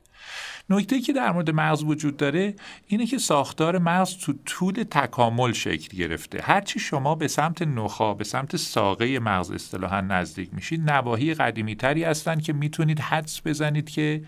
[0.69, 2.55] نکته که در مورد مغز وجود داره
[2.87, 6.41] اینه که ساختار مغز تو طول تکامل شکل گرفته.
[6.41, 12.03] هرچی شما به سمت نخا به سمت ساقه مغز اصطلاحا نزدیک میشید نواحی قدیمی تری
[12.03, 14.23] هستن که می‌تونید حدس بزنید که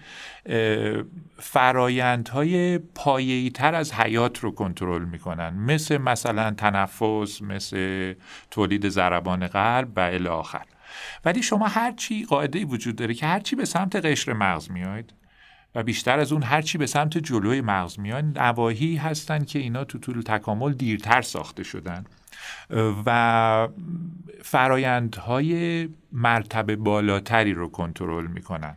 [1.37, 5.53] فرایندهای پایه‌ای تر از حیات رو کنترل می‌کنن.
[5.53, 8.13] مثل مثلا تنفس مثل
[8.51, 10.65] تولید ضربان قلب و الی آخر.
[11.25, 15.13] ولی شما هرچی قاعده وجود داره که هرچی به سمت قشر مغز میاید
[15.75, 19.97] و بیشتر از اون هرچی به سمت جلوی مغز میان نواحی هستن که اینا تو
[19.97, 22.05] طول تکامل دیرتر ساخته شدن.
[23.05, 23.67] و
[24.43, 28.75] فرایندهای مرتبه بالاتری رو کنترل می‌کنن.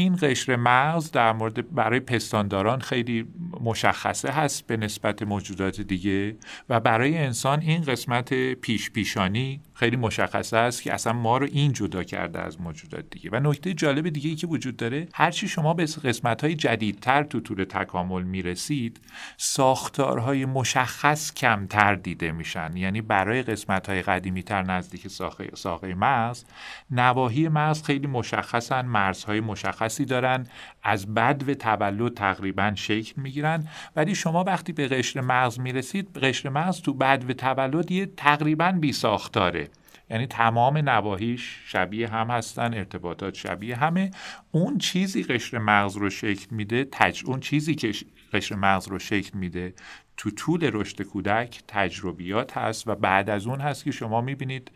[0.00, 3.26] این قشر مغز در مورد برای پستانداران خیلی
[3.60, 6.36] مشخصه هست به نسبت موجودات دیگه
[6.68, 11.72] و برای انسان این قسمت پیش پیشانی خیلی مشخصه است که اصلا ما رو این
[11.72, 13.30] جدا کرده از موجودات دیگه.
[13.32, 17.40] و نکته جالب دیگه ای که وجود داره هرچی شما به قسمت های جدیدتر تو
[17.40, 19.00] طول تکامل می‌رسید
[19.36, 22.76] ساختارهای مشخص کمتر دیده میشن.
[22.76, 26.44] یعنی برای قسمت های قدیمی تر نزدیک ساقه, ساقه مغز
[26.90, 29.40] نواحی مغز خیلی مشخصن مرزهای
[29.88, 30.46] مشخصی دارن
[30.82, 33.68] از بد و تولد تقریبا شکل می‌گیرن.
[33.96, 38.72] ولی شما وقتی به قشر مغز می‌رسید قشر مغز تو بد و تولد یه تقریبا
[38.72, 39.68] بی ساختاره.
[40.10, 44.10] یعنی تمام نواحیش شبیه هم هستن ارتباطات شبیه همه.
[44.50, 47.22] اون چیزی قشر مغز رو شکل میده تج...
[47.26, 47.92] اون چیزی که
[48.32, 49.74] قشر مغز رو شکل میده.
[50.16, 54.70] تو طول رشد کودک تجربیات هست و بعد از اون هست که شما می‌بینید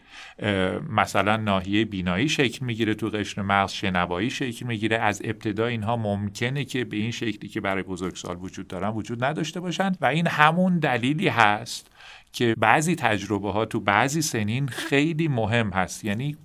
[0.91, 4.97] مثلا ناحیه بینایی شکل می‌گیره تو قشر مغز شنوایی شکل می‌گیره.
[4.97, 9.61] از ابتدا اینها ممکنه که به این شکلی که برای بزرگسال وجود دارن وجود نداشته
[9.61, 11.91] باشن و این همون دلیلی هست
[12.33, 16.05] که بعضی تجربه ها تو بعضی سنین خیلی مهم هست.
[16.05, 16.37] یعنی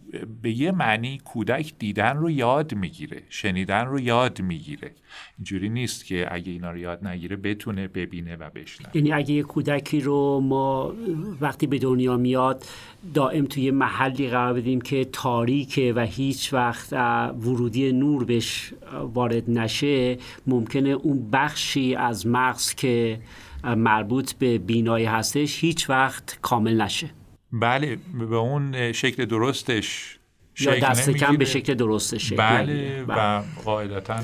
[0.41, 4.91] به یه معنی کودک دیدن رو یاد می‌گیره شنیدن رو یاد می‌گیره.
[5.37, 8.91] اینجوری نیست که اگه اینا رو یاد نگیره بتونه ببینه و بشنوه.
[8.97, 10.93] یعنی اگه یه کودکی رو ما
[11.41, 12.65] وقتی به دنیا میاد
[13.13, 18.73] دائم توی محلی قرار بدیم که تاریکه و هیچ وقت ورودی نور بهش
[19.13, 23.19] وارد نشه ممکنه اون بخشی از مغز که
[23.63, 27.09] مربوط به بینایی هستش هیچ وقت کامل نشه.
[27.51, 27.97] بله
[28.29, 30.19] به اون شکل درستش
[30.59, 33.43] یا دست کم به شکل درستش بله و بله.
[33.65, 34.19] قاعدتا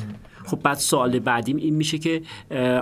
[0.45, 2.21] خب بعد سوال بعدیم این میشه که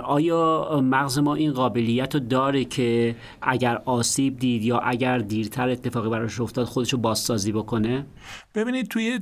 [0.04, 6.08] آیا مغز ما این قابلیت رو داره که اگر آسیب دید یا اگر دیرتر اتفاقی
[6.08, 8.06] براش افتاد خودشو بازسازی بکنه؟
[8.54, 9.20] ببینید توی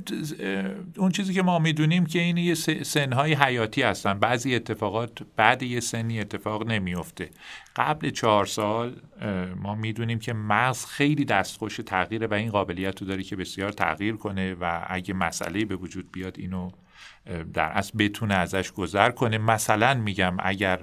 [0.97, 2.53] اون چیزی که ما می‌دونیم که این یه
[2.83, 4.19] سنهای حیاتی هستن.
[4.19, 7.29] بعضی اتفاقات بعد یه سنی اتفاق نمیفته
[7.75, 8.95] قبل چهار سال
[9.61, 14.15] ما می‌دونیم که مغز خیلی دستخوش تغییره و این قابلیت رو داره که بسیار تغییر
[14.15, 16.69] کنه و اگه مسئله به وجود بیاد اینو
[17.53, 19.37] در اصل بتونه ازش گذر کنه.
[19.37, 20.79] مثلا میگم اگر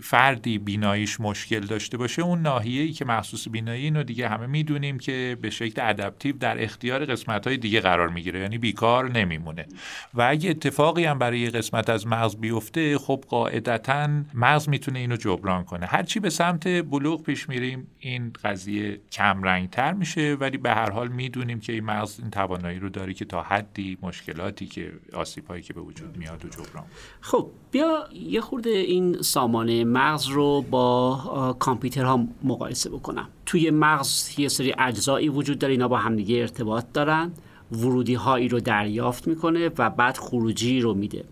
[0.00, 5.36] فردی بیناییش مشکل داشته باشه اون ناحیه‌ای که مخصوص بینایی اینو دیگه همه می‌دونیم که
[5.42, 8.40] به شکل ادپتیو در اختیار قسمت های دیگه قرار می‌گیره.
[8.40, 9.66] یعنی بیکار نمیمونه.
[10.14, 15.64] و اگه اتفاقی هم برای قسمت از مغز بیفته خب قاعدتا مغز می‌تونه اینو جبران
[15.64, 15.86] کنه.
[15.86, 20.34] هرچی به سمت بلوغ پیش میریم این قضیه کم رنگ تر میشه.
[20.40, 23.98] ولی به هر حال می‌دونیم که این مغز این توانایی رو داره که تا حدی
[24.02, 26.84] مشکلاتی که آسیب هایی که وجود میاد و جبران.
[27.20, 33.28] خب بیا یه خورده این سامانه مغز رو با کامپیوترها مقایسه بکنم.
[33.46, 37.32] توی مغز یه سری اجزایی وجود داره اینا با همدیگه ارتباط دارن.
[37.72, 41.24] ورودی هایی رو دریافت می‌کنه و بعد خروجی رو میده.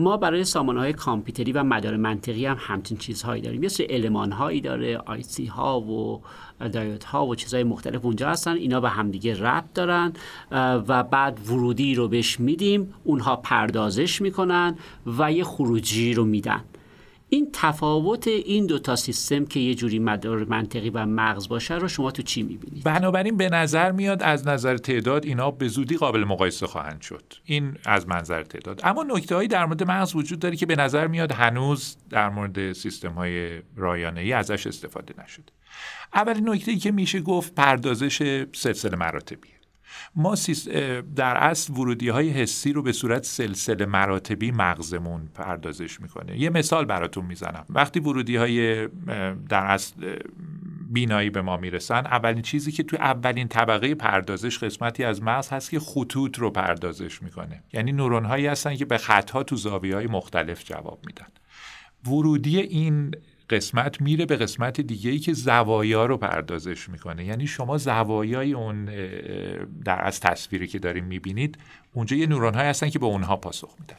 [0.00, 3.62] ما برای سامانه های کامپیوتری و مدار منطقی هم همچین چیزهایی داریم.
[3.62, 6.20] یه سری علمان هایی داره آی سی ها و
[6.72, 8.56] دایوت ها و چیزهای مختلف اونجا هستن.
[8.56, 10.12] اینا به همدیگه ربط دارن
[10.88, 12.94] و بعد ورودی رو بهش میدیم.
[13.04, 14.76] اونها پردازش می‌کنن
[15.18, 16.60] و یه خروجی رو میدن.
[17.32, 21.88] این تفاوت این دو تا سیستم که یه جوری مدار منطقی و مغز باشه رو
[21.88, 26.24] شما تو چی می‌بینید؟ بنابراین به نظر میاد از نظر تعداد اینا به زودی قابل
[26.24, 27.22] مقایسه خواهند شد.
[27.44, 28.80] این از منظر تعداد.
[28.84, 32.72] اما نکته هایی در مورد مغز وجود داره که به نظر میاد هنوز در مورد
[32.72, 35.52] سیستم های رایانه ای ازش استفاده نشده.
[36.14, 39.48] اولین نکته ای که میشه گفت پردازش سلسله مراتبی
[40.14, 40.34] ما
[41.16, 46.84] در اصل ورودی های حسی رو به صورت سلسله مراتبی مغزمون پردازش می‌کنه یه مثال
[46.84, 47.64] براتون می‌زنم.
[47.70, 48.88] وقتی ورودی های
[49.48, 50.16] در اصل
[50.90, 55.70] بینایی به ما می‌رسن اولین چیزی که تو اولین طبقه پردازش قسمتی از مغز هست
[55.70, 57.62] که خطوط رو پردازش می‌کنه.
[57.72, 61.26] یعنی نورون هایی هستن که به خطها تو زاویه های مختلف جواب میدن.
[62.06, 63.14] ورودی این
[63.50, 67.24] قسمت میره به قسمت دیگه ای که زوایا رو پردازش می‌کنه.
[67.24, 68.84] یعنی شما زوایای اون
[69.84, 71.58] در از تصویری که داریم می‌بینید
[71.92, 73.96] اونجا یه نورون های هستن که به اونها پاسخ میدن.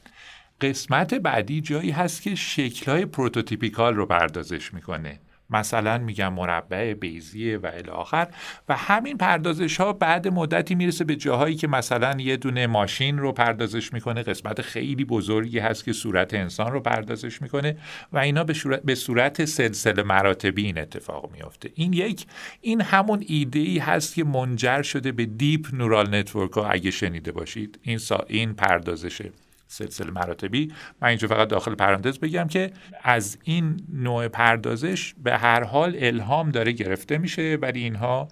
[0.62, 5.20] قسمت بعدی جایی هست که شکل های prototypical رو پردازش می‌کنه.
[5.52, 8.28] مثلا میگم مربع بیضی و الی
[8.70, 13.32] و همین پردازش ها بعد مدتی می‌رسه به جاهایی که مثلا یه دونه ماشین رو
[13.32, 14.24] پردازش می‌کنه.
[14.24, 17.78] قسمت خیلی بزرگی هست که صورت انسان رو پردازش می‌کنه
[18.14, 21.70] و اینا به صورت, به صورت سلسله مراتبی این اتفاق میافته.
[21.76, 22.26] این یک
[22.62, 27.32] این همون ایده ای هست که منجر شده به deep neural network ها اگه شنیده
[27.32, 29.32] باشید این این پردازشه.
[29.72, 30.74] سلسله مراتبی.
[31.02, 32.72] من اینجا فقط داخل پرانتز بگم که
[33.04, 38.28] از این نوع پردازش به هر حال الهام داره گرفته میشه ولی اینها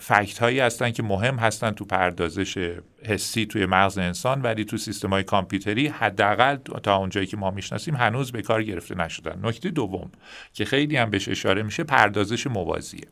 [0.00, 5.08] fact هایی هستن که مهم هستن تو پردازش حسی توی مغز انسان ولی تو سیستم
[5.10, 9.38] های کامپیوتری حداقل تا اونجایی که ما می‌شناسیم هنوز به کار گرفته نشدن.
[9.42, 10.10] نکته دوم
[10.52, 13.08] که خیلی هم بهش اشاره میشه پردازش موازیه.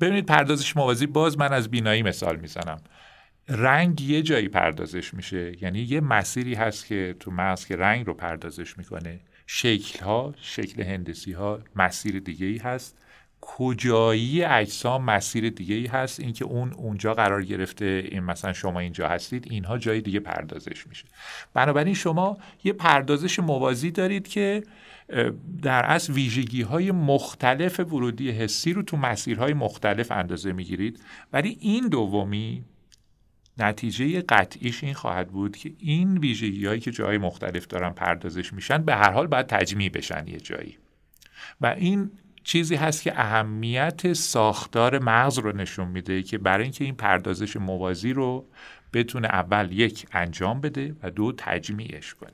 [0.00, 2.80] ببینید پردازش موازی باز من از بینایی مثال می‌زنم.
[3.48, 5.52] رنگ یه جایی پردازش میشه.
[5.62, 9.20] یعنی یه مسیری هست که تو مغز که رنگ رو پردازش می‌کنه.
[9.46, 12.98] شکل ها شکل هندسی ها مسیر دیگه ای هست.
[13.40, 19.08] کجایی اجسام مسیر دیگه ای هست؟ اینکه اون اونجا قرار گرفته این مثلا شما اینجا
[19.08, 21.04] هستید اینها جای دیگه پردازش میشه.
[21.54, 24.62] بنابراین شما یه پردازش موازی دارید که
[25.62, 31.00] در اصل ویژگی های مختلف ورودی حسی رو تو مسیرهای مختلف اندازه می‌گیرید.
[31.32, 32.64] ولی این دومی
[33.58, 38.78] نتیجه قطعیش این خواهد بود که این ویژگی هایی که جای مختلف دارن پردازش میشن
[38.78, 40.78] به هر حال باید تجمیع بشن یه جایی.
[41.60, 42.10] و این
[42.44, 48.12] چیزی هست که اهمیت ساختار مغز رو نشون میده که برای اینکه این پردازش موازی
[48.12, 48.46] رو
[48.92, 52.30] بتونه اول یک انجام بده و دو تجمیعش کنه.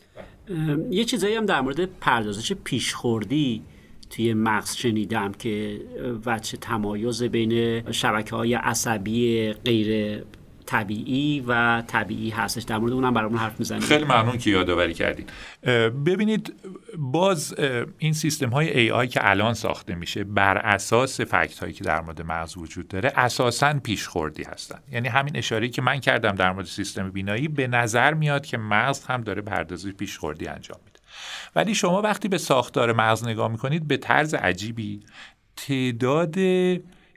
[0.90, 3.62] یه چیزایی هم در مورد پردازش پیشخوردی
[4.10, 5.80] توی مغز شنیدم که
[6.26, 10.22] وچه تمایز بین شبکه های عصبی غیر
[10.66, 12.62] طبیعی و طبیعی هستش.
[12.62, 13.82] در مورد اونم برامون حرف می‌زنید.
[13.82, 15.30] خیلی ممنون که یادآوری کردید
[16.06, 16.54] ببینید
[16.98, 17.54] باز
[17.98, 22.00] این سیستم های ای آی که الان ساخته میشه بر اساس فکت هایی که در
[22.00, 24.78] مورد مغز وجود داره اساسا پیشخوردی هستن.
[24.92, 29.04] یعنی همین اشاره که من کردم در مورد سیستم بینایی به نظر میاد که مغز
[29.04, 31.00] هم داره پردازش پیشخوردی انجام میده.
[31.56, 35.00] ولی شما وقتی به ساختار مغز نگاه می‌کنید به طرز عجیبی
[35.56, 36.36] تعداد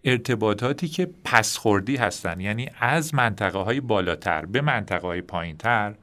[0.07, 2.39] ارتباطاتی که پسخوردی هستن.
[2.39, 5.95] یعنی از منطقه های بالاتر به منطقه های پایین تر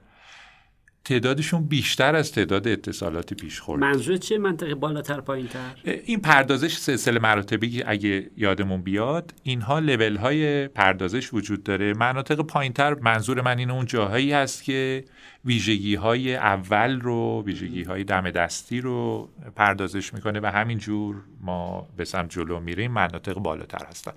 [1.05, 7.21] تعدادشون بیشتر از تعداد اتصالات پیشخورد منظور چه منطقه بالاتر پایین تر؟ این پردازش سلسله
[7.21, 11.95] مراتبی اگه یادمون بیاد اینها لول های پردازش وجود داره.
[11.95, 15.05] مناطق پایین تر منظور من این اون جاهایی هست که
[15.45, 22.05] ویژگی های اول رو ویژگی های دم دستی رو پردازش می‌کنه و همینجور ما به
[22.05, 24.13] سمت جلو میریم مناطق بالاتر هستن.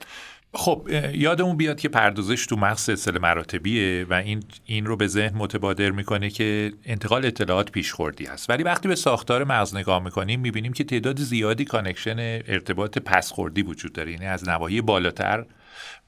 [0.54, 5.38] خب یادمون بیاد که پردازش تو مغز سلسله مراتبیه و این این رو به ذهن
[5.38, 8.50] متبادر می‌کنه که انتقال اطلاعات پیشخوردی هست.
[8.50, 13.93] ولی وقتی به ساختار مغز نگاه می‌کنیم می‌بینیم که تعداد زیادی connection ارتباط پسخوردی وجود
[13.93, 14.12] داره.
[14.12, 15.45] یعنی از نواحی بالاتر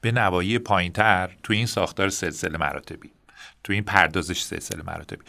[0.00, 3.10] به نواحی پایینتر تو این ساختار سلسله مراتبی
[3.64, 5.22] تو این پردازش سلسله مراتبی.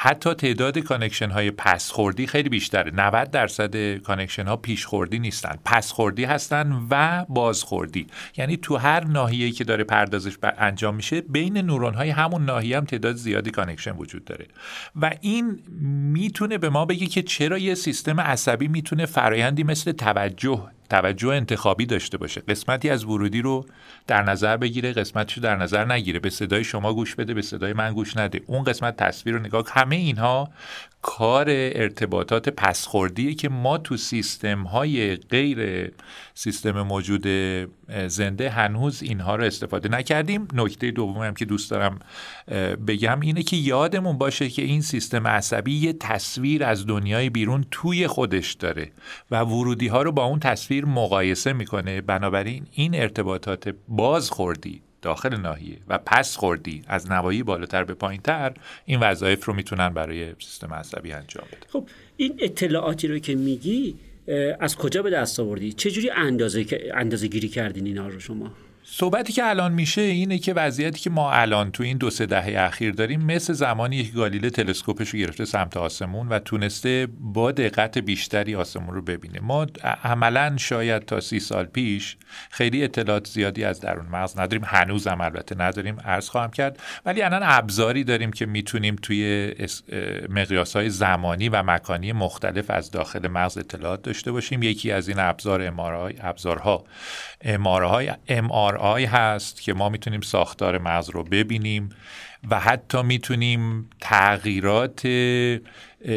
[0.00, 2.90] حتی تعداد connection های پسخوردی خیلی بیشتره.
[2.94, 5.58] 90 درصد connection ها پیشخوردی نیستن.
[5.64, 8.06] پسخوردی هستن و بازخوردی.
[8.36, 12.84] یعنی تو هر ناحیه‌ای که داره پردازش انجام میشه بین نورون های همون ناحیه هم
[12.84, 14.46] تعداد زیادی connection وجود داره.
[14.96, 15.62] و این
[16.12, 21.86] می‌تونه به ما بگه که چرا یه سیستم عصبی می‌تونه فرایندی مثل توجه توجه انتخابی
[21.86, 22.40] داشته باشه.
[22.40, 23.66] قسمتی از ورودی رو
[24.06, 26.18] در نظر بگیره قسمتش رو در نظر نگیره.
[26.18, 28.40] به صدای شما گوش بده به صدای من گوش نده.
[28.46, 30.50] اون قسمت تصویر رو نگاه همه اینها
[31.02, 35.90] کار ارتباطات پسخوردیه که ما تو سیستم های غیر
[36.34, 37.26] سیستم موجود
[38.06, 40.48] زنده هنوز اینها رو استفاده نکردیم.
[40.54, 41.98] نکته دومی هم که دوست دارم
[42.86, 48.06] بگم اینه که یادمون باشه که این سیستم عصبی یه تصویر از دنیای بیرون توی
[48.06, 48.90] خودش داره
[49.30, 52.00] و ورودی ها رو با اون تصویر مقایسه می‌کنه.
[52.00, 56.82] بنابراین این ارتباطات بازخوردی داخل ناحیه و پس خوردی.
[56.86, 61.66] از نوایی بالاتر به پایین تر این وظایف رو می‌تونن برای سیستم عصبی انجام بده
[61.72, 63.94] خب این اطلاعاتی رو که میگی
[64.60, 68.52] از کجا به دست آوردی؟ چجوری اندازه اندازه گیری کردین اینا رو شما؟
[68.90, 72.54] صحبتی که الان میشه اینه که وضعیتی که ما الان تو این دو سه دهه
[72.58, 77.98] اخیر داریم مثل زمانی که گالیله تلسکوپش رو گرفته سمت آسمون و تونسته با دقت
[77.98, 79.40] بیشتری آسمون رو ببینه.
[79.40, 79.66] ما
[80.04, 82.16] عملا شاید تا سی سال پیش
[82.50, 84.62] خیلی اطلاعات زیادی از درون مغز نداریم.
[84.66, 86.78] هنوزم البته نداریم عرض خواهم کرد.
[87.06, 89.52] ولی الان ابزاری داریم که می‌تونیم توی
[90.28, 94.62] مقیاس های زمانی و مکانی مختلف از داخل مغز اطلاعات داشته باشیم.
[94.62, 95.74] یکی از این ابزار
[96.22, 96.84] ابزارها
[97.40, 98.12] امارهای
[98.78, 101.88] MRI هست که ما می‌تونیم ساختار مغز رو ببینیم
[102.50, 105.06] و حتی می‌تونیم تغییرات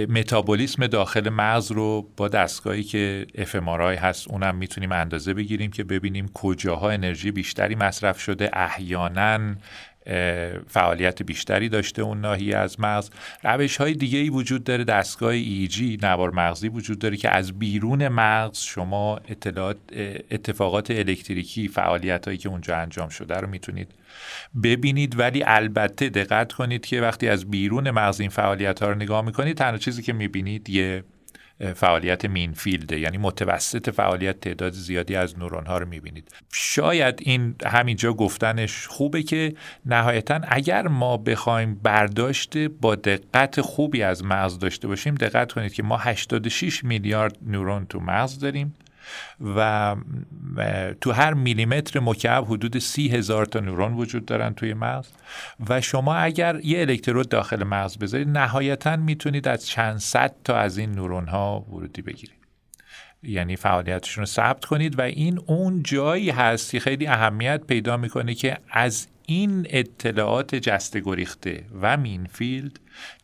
[0.09, 6.28] متابولیسم داخل مغز رو با دستگاهی که FMRI هست اونم می‌تونیم اندازه بگیریم که ببینیم
[6.34, 9.55] کجاها انرژی بیشتری مصرف شده احیانا
[10.68, 13.10] فعالیت بیشتری داشته اون ناحیه از مغز.
[13.43, 17.60] روش های دیگه ای وجود داره دستگاه ایجی e نوار مغزی وجود داره که از
[17.60, 19.78] بیرون مغز شما اطلاعات
[20.32, 23.91] اتفاقات الکتریکی فعالیت هایی که اونجا انجام شده رو می‌تونید
[24.64, 25.20] ببینید.
[25.20, 29.58] ولی البته دقت کنید که وقتی از بیرون مغز این فعالیت ها رو نگاه می‌کنید
[29.58, 31.04] تنها چیزی که می‌بینید یه
[31.76, 36.32] فعالیت مینفیلده یعنی متوسط فعالیت تعداد زیادی از نورون ها رو می‌بینید.
[36.53, 39.53] شاید این همینجا گفتنش خوبه که
[39.86, 45.84] نهایتا اگر ما بخوایم برداشت با دقت خوبی از مغز داشته باشیم دقت کنید که
[45.84, 48.74] ما 86 میلیارد نورون تو مغز داریم.
[49.55, 49.95] و
[51.01, 55.07] تو هر میلیمتر مکعب حدود سی هزار تا نورون وجود دارن توی مغز.
[55.70, 60.78] و شما اگر یه الکترود داخل مغز بذارید نهایتا می‌تونید از چند صد تا از
[60.78, 62.41] این نورون ها ورودی بگیرید.
[63.24, 68.34] یعنی فعالیتشون رو ثبت کنید و این اون جایی هست که خیلی اهمیت پیدا می‌کنه
[68.34, 72.80] که از این اطلاعات جسته گریخته و مینفیلد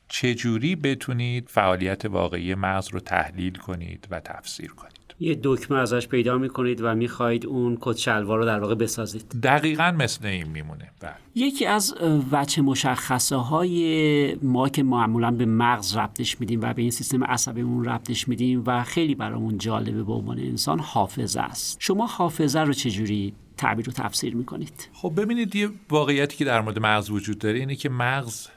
[0.10, 4.97] چجوری بتونید فعالیت واقعی مغز رو تحلیل کنید و تفسیر کنید.
[5.20, 9.26] یه دکمه ازش پیدا می‌کنید و می‌خواهید اون کت شلوار رو در واقع بسازید.
[9.43, 10.91] دقیقا مثل این میمونه.
[10.99, 11.13] بله.
[11.36, 11.95] یکی از
[12.32, 17.86] وچه مشخصه های ما که معمولا به مغز ربطش میدیم و به این سیستم عصبیمون
[17.86, 21.78] ربطش میدیم و خیلی برامون جالبه به عنوان انسان حافظه است.
[21.80, 26.80] شما حافظه رو چجوری تعبیر و تفسیر می‌کنید؟ خب ببینید یه واقعیتی که در مورد
[26.80, 28.47] مغز وجود داره اینه که مغز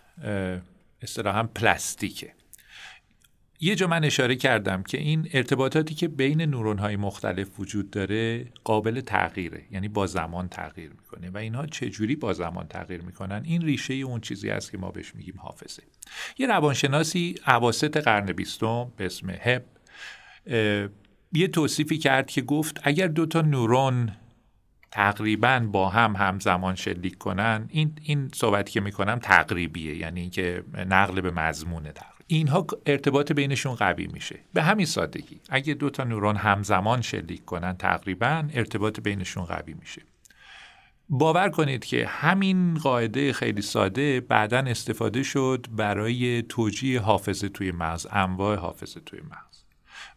[1.02, 2.32] اصطلاحا پلاستیکه.
[3.62, 8.44] یه جا من اشاره کردم که این ارتباطاتی که بین نورون های مختلف وجود داره
[8.64, 13.62] قابل تغییره یعنی با زمان تغییر می‌کنه و اینها چجوری با زمان تغییر می‌کنن؟ این
[13.62, 15.82] ریشه اون چیزی است که ما بهش میگیم حافظه.
[16.38, 19.64] یه روانشناسی عواسط قرن بیستم به اسم هب
[21.32, 24.12] یه توصیفی کرد که گفت اگر دو تا نورون
[24.90, 31.20] تقریبا با هم همزمان شلیک کنن این این صحبتی که می‌کنم تقریبیه یعنی اینکه نقل
[31.20, 32.19] به مضمونه تقریب.
[32.32, 34.38] اینها ارتباط بینشون قوی میشه.
[34.54, 35.40] به همین سادگی.
[35.48, 40.02] اگه دو تا نورون همزمان شلیک کنن تقریبا ارتباط بینشون قوی میشه.
[41.08, 48.06] باور کنید که همین قاعده خیلی ساده بعدا استفاده شد برای توجیه حافظه توی مغز
[48.10, 49.62] انواع حافظه توی مغز.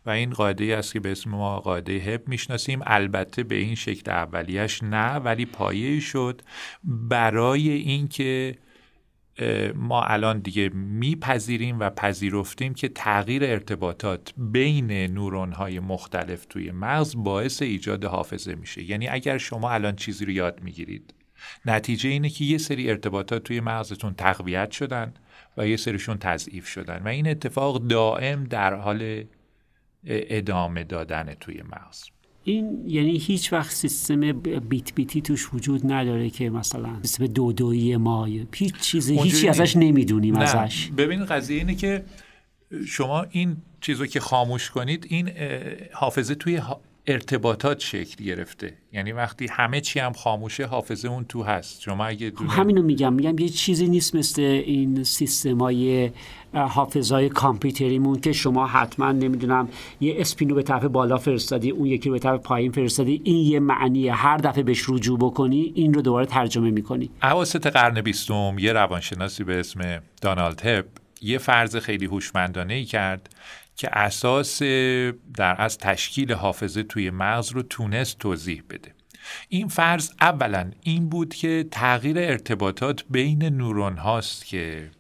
[0.06, 2.80] و این قاعده است که به اسم ما قاعده هب می‌شناسیم.
[2.86, 6.42] البته به این شکل اولیش نه ولی پایه شد
[6.84, 8.58] برای اینکه
[9.76, 17.16] ما الان دیگه میپذیریم و پذیرفتیم که تغییر ارتباطات بین نورون های مختلف توی مغز
[17.18, 18.84] باعث ایجاد حافظه میشه.
[18.84, 21.14] یعنی اگر شما الان چیزی رو یاد می‌گیرید
[21.66, 25.14] نتیجه اینه که یه سری ارتباطات توی مغزتون تقویت شدن
[25.58, 29.24] و یه سریشون تضعیف شدن و این اتفاق دائم در حال
[30.08, 32.04] ادامه دادن توی مغز.
[32.44, 38.26] این یعنی هیچ وقت سیستم بیت بیتی توش وجود نداره که مثلا سیستم دودویی ما
[38.54, 40.90] هیچ چیزی هیچی ازش نمی‌دونیم ازش.
[40.98, 42.04] ببین قضیه اینه که
[42.88, 45.30] شما این چیزو که خاموش کنید این
[45.94, 46.62] حافظه توی
[47.08, 48.74] ارتباطات شکل گرفته.
[48.94, 51.82] یعنی وقتی همه چی هم خاموشه حافظه اون تو هست.
[51.82, 53.14] شما اگه خب همینو میگم.
[53.14, 56.12] میگم یه چیزی نیست مثل این سیستمای
[56.54, 59.70] حافظای کامپیوتریمون که شما حتما نمی‌دونم
[60.02, 63.60] یه اسپینو به طرف بالا فرستادی اون یکی رو به طرف پایین فرستادی این یه
[63.60, 64.14] معنیه.
[64.14, 67.10] هر دفعه بهش رجوع بکنی این رو دوباره ترجمه می‌کنی.
[67.24, 70.86] اواسط قرن بیستم یه روانشناسی به اسم دانالد هب
[71.22, 73.30] یه فرض خیلی هوشمندانه ای کرد.
[73.76, 74.64] که اساس
[75.36, 78.94] در از تشکیل حافظه توی مغز رو تونست توضیح بده.
[79.50, 84.92] این فرض اولا این بود که تغییر ارتباطات بین نورون هاست که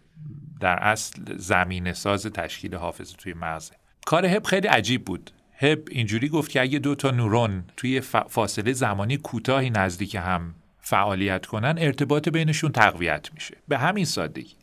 [0.60, 3.74] در اصل زمین ساز تشکیل حافظه توی مغزه
[4.06, 5.32] کار هب خیلی عجیب بود.
[5.58, 11.46] هب اینجوری گفت که اگه دو تا نورون توی فاصله زمانی کوتاهی نزدیک هم فعالیت
[11.46, 13.58] کنن ارتباط بینشون تقویت میشه.
[13.68, 14.56] به همین سادگی.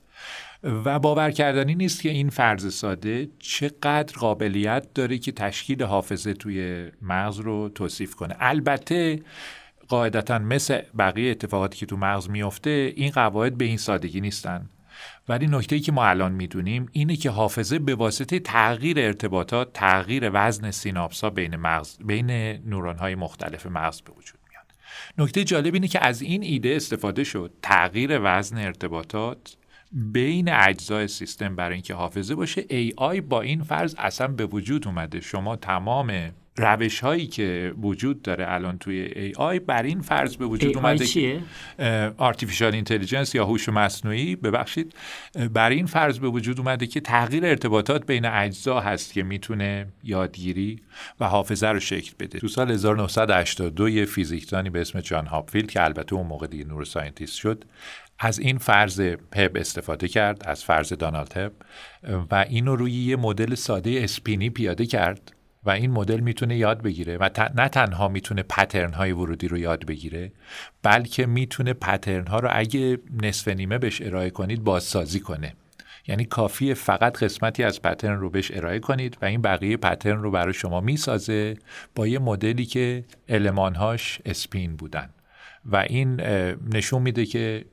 [0.65, 6.89] و باور کردنی نیست که این فرض ساده چقدر قابلیت داره که تشکیل حافظه توی
[7.03, 8.37] مغز رو توصیف کنه.
[8.41, 9.23] البته
[9.89, 14.71] قاعدتا مثل بقیه اتفاقاتی که تو مغز میفته این قواعد به این سادگی نیستن.
[15.29, 20.71] ولی نکته که ما الان می‌دونیم اینه که حافظه به واسطه تغییر ارتباطات تغییر وزن
[20.71, 22.31] سیناپسا بین مغز بین
[22.67, 24.65] نورون های مختلف مغز به وجود میاد.
[25.19, 27.53] نکته جالب اینه که از این ایده استفاده شد.
[27.63, 29.57] تغییر وزن ارتباطات
[29.93, 35.21] بین اجزای سیستم برای اینکه حافظه باشه AI با این فرض اصلا به وجود اومده.
[35.21, 40.77] شما تمام روش هایی که وجود داره الان توی AI بر این فرض به وجود
[40.77, 41.41] اومده چیه؟
[42.19, 44.95] Artificial Intelligence یا هوش مصنوعی ببخشید.
[45.53, 50.81] بر این فرض به وجود اومده که تغییر ارتباطات بین اجزا هست که می‌تونه یادگیری
[51.21, 52.39] و حافظه رو شکل بده.
[52.39, 57.37] تو سال 1982 یه فیزیکدانی به اسم جان هاپفیلد که البته اون موقع دیگه neuroscientist
[57.37, 57.65] شد
[58.23, 59.01] از این فرض
[59.33, 61.53] هب استفاده کرد از فرض دانالد هب
[62.31, 65.33] و اینو روی یه مدل ساده اسپینی پیاده کرد
[65.65, 69.87] و این مدل می‌تونه یاد بگیره و نه تنها می‌تونه پترن های ورودی رو یاد
[69.87, 70.33] بگیره
[70.83, 75.55] بلکه می‌تونه پترن ها رو اگه نصف نیمه بهش ارائه کنید بازسازی کنه.
[76.09, 80.31] یعنی کافی فقط قسمتی از پترن رو بهش ارائه کنید و این بقیه پترن رو
[80.31, 81.57] برای شما می‌سازه
[81.95, 85.11] با یه مدلی که المانهاش اسپین بودن.
[85.65, 86.21] و این
[86.75, 87.65] نشون میده که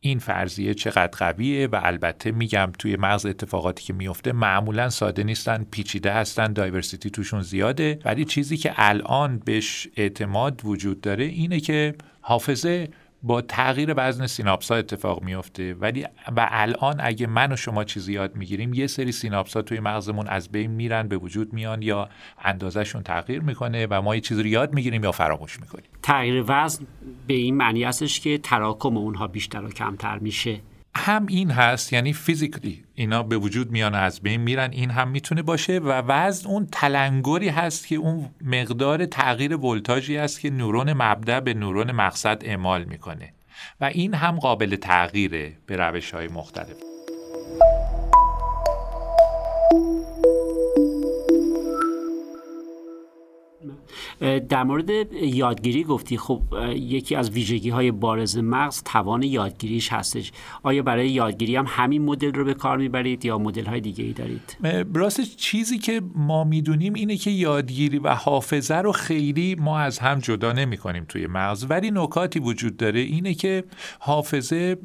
[0.00, 5.66] این فرضیه چقدر قویه و البته میگم توی مغز اتفاقاتی که میفته معمولا ساده نیستن
[5.70, 7.98] پیچیده هستن دایورسیتی توشون زیاده.
[8.04, 12.88] ولی چیزی که الان بهش اعتماد وجود داره اینه که حافظه
[13.22, 16.06] با تغییر وزن سیناپس ها اتفاق میفته ولی
[16.36, 20.28] و الان اگه من و شما چیزی یاد می‌گیریم یه سری سیناپس ها توی مغزمون
[20.28, 22.08] از بین میرن به وجود میان یا
[22.38, 25.90] اندازهشون تغییر می‌کنه و ما یه چیزی رو یاد می‌گیریم یا فراموش می‌کنیم.
[26.02, 26.86] تغییر وزن
[27.26, 30.60] به این معنی هستش که تراکم اونها بیشتر و کمتر میشه.
[30.94, 35.42] هم این هست یعنی فیزیکلی اینا به وجود میان از بین میرن این هم می‌تونه
[35.42, 41.40] باشه و وزن اون تلنگری هست که اون مقدار تغییر ولتاژی است که نورون مبدا
[41.40, 43.32] به نورون مقصد اعمال می‌کنه.
[43.80, 46.89] و این هم قابل تغییره به روش های مختلف.
[54.48, 56.42] در مورد یادگیری گفتی خب
[56.74, 60.32] یکی از ویژگی های بارز مغز توان یادگیریش هستش.
[60.62, 64.12] آیا برای یادگیری هم همین مدل رو به کار می‌برید یا مدل های دیگه ای
[64.12, 64.56] دارید
[64.94, 70.18] راست چیزی که ما می‌دونیم اینه که یادگیری و حافظه رو خیلی ما از هم
[70.18, 71.66] جدا نمی کنیم توی مغز.
[71.68, 73.64] ولی نکاتی وجود داره اینه که
[73.98, 74.76] حافظه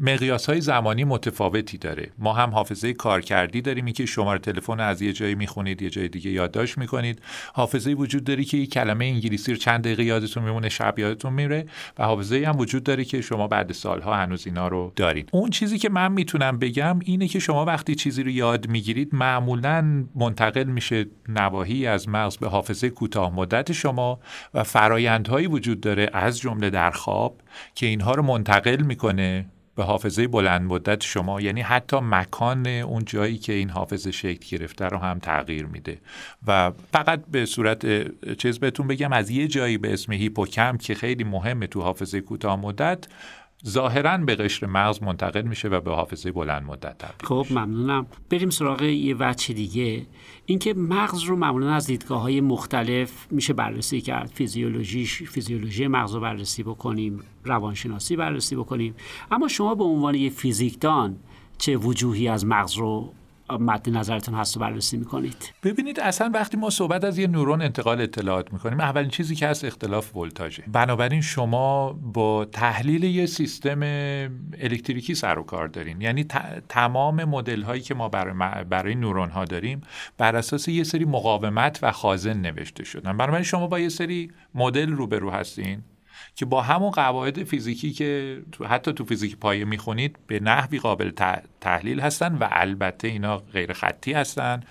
[0.00, 2.10] مقیاس های زمانی متفاوتی داره.
[2.18, 3.84] ما هم حافظه کارکردی داریم.
[3.94, 7.22] که شماره تلفن از یه جایی می‌خونید یه جای دیگه یادداشت می‌کنید.
[7.54, 11.66] حافظه وجود داره که یک کلمه انگلیسی رو چند دقیقه یادتون میمونه شب یادتون میره
[11.98, 15.28] و حافظه هم وجود داره که شما بعد سالها هنوز اینا رو دارید.
[15.32, 20.04] اون چیزی که من می‌تونم بگم اینه که شما وقتی چیزی رو یاد می‌گیرید معمولا
[20.14, 24.20] منتقل میشه نواحی از مغز به حافظه کوتاه مدت شما
[24.54, 27.40] و فرایندهایی وجود داره از جمله در خواب
[27.74, 29.46] که اینها رو منتقل می‌کنه
[29.76, 34.84] به حافظه بلند مدت شما یعنی حتی مکان اون جایی که این حافظه شکل گرفته
[34.84, 35.98] رو هم تغییر میده.
[36.46, 37.86] و فقط به صورت
[38.36, 42.60] چیز بهتون بگم از یه جایی به اسم هیپوکم که خیلی مهمه تو حافظه کوتاه
[42.60, 43.06] مدت
[43.66, 48.06] ظاهرا به قشر مغز منتقل میشه و به حافظه بلند مدت تبدیل خب ممنونم.
[48.30, 50.06] بریم سراغ یه وچه دیگه.
[50.46, 54.30] اینکه مغز رو معمولا از دیدگاه های مختلف میشه بررسی کرد.
[54.34, 58.94] فیزیولوژی فیزیولوژی مغز رو بررسی بکنیم روانشناسی بررسی بکنیم.
[59.30, 61.16] اما شما به عنوان یه فیزیکدان
[61.58, 63.12] چه وجوهی از مغز رو
[63.50, 65.52] مد نظرتون هست و بررسی می‌کنید.
[65.62, 69.64] ببینید اصلا وقتی ما صحبت از یه نورون انتقال اطلاعات می‌کنیم اولین چیزی که هست
[69.64, 70.64] اختلاف ولتاژه.
[70.72, 73.80] بنابراین شما با تحلیل یه سیستم
[74.58, 76.00] الکتریکی سر و کار دارین.
[76.00, 76.24] یعنی
[76.68, 79.80] تمام مدل هایی که ما برای, برای نورون ها داریم
[80.18, 83.16] بر اساس یه سری مقاومت و خازن نوشته شدن.
[83.16, 85.82] بنابراین شما با یه سری مدل روبرو هستین.
[86.34, 91.10] که با همون قواعد فیزیکی که حتی تو فیزیک پایه می‌خونید به نحوی قابل
[91.60, 94.62] تحلیل هستن و البته اینا غیر خطی هستن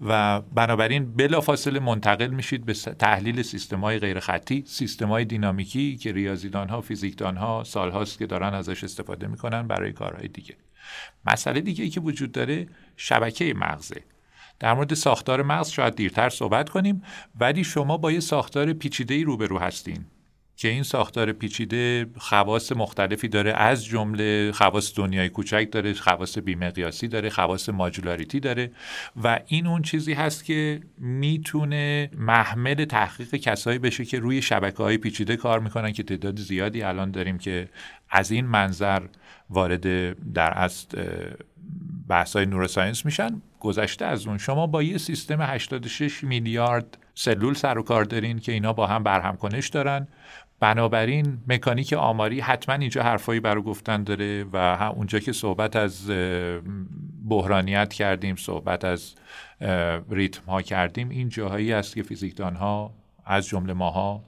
[0.00, 6.12] و بنابراین بلافاصله منتقل میشید به تحلیل سیستم های غیر خطی سیستم های دینامیکی که
[6.12, 10.56] ریاضیدان ها فیزیکدان ها سالهاست که دارن ازش استفاده می‌کنن برای کارهای دیگه.
[11.26, 14.02] مسئله دیگه ای که وجود داره شبکه مغزه.
[14.58, 17.02] در مورد ساختار مغز شاید دیرتر صحبت کنیم
[17.40, 20.04] ولی شما با یه ساختار پیچیده ای روبرو هستین.
[20.60, 27.08] که این ساختار پیچیده خواص مختلفی داره از جمله خواص دنیای کوچک داره خواص بیمقیاسی
[27.08, 28.70] داره خواص ماجولاریتی داره
[29.24, 34.98] و این اون چیزی هست که می‌تونه محمل تحقیق کسایی بشه که روی شبکه های
[34.98, 37.68] پیچیده کار می‌کنن که تعداد زیادی الان داریم که
[38.10, 39.02] از این منظر
[39.50, 39.84] وارد
[40.32, 40.98] در اصل
[42.08, 43.42] بحث های نوروساینس میشن.
[43.60, 44.38] گذشته از اون.
[44.38, 49.02] شما با یه سیستم 86 میلیارد سلول سر و کار دارین که اینا با هم
[49.02, 50.08] برهم کنش دارن.
[50.60, 56.10] بنابراین مکانیک آماری حتما اینجا حرفایی برای گفتن داره و هم اونجا که صحبت از
[57.28, 59.14] بحرانیت کردیم صحبت از
[60.10, 62.94] ریتم ها کردیم این جاهایی است که فیزیکدان ها
[63.24, 64.24] از جمله ماها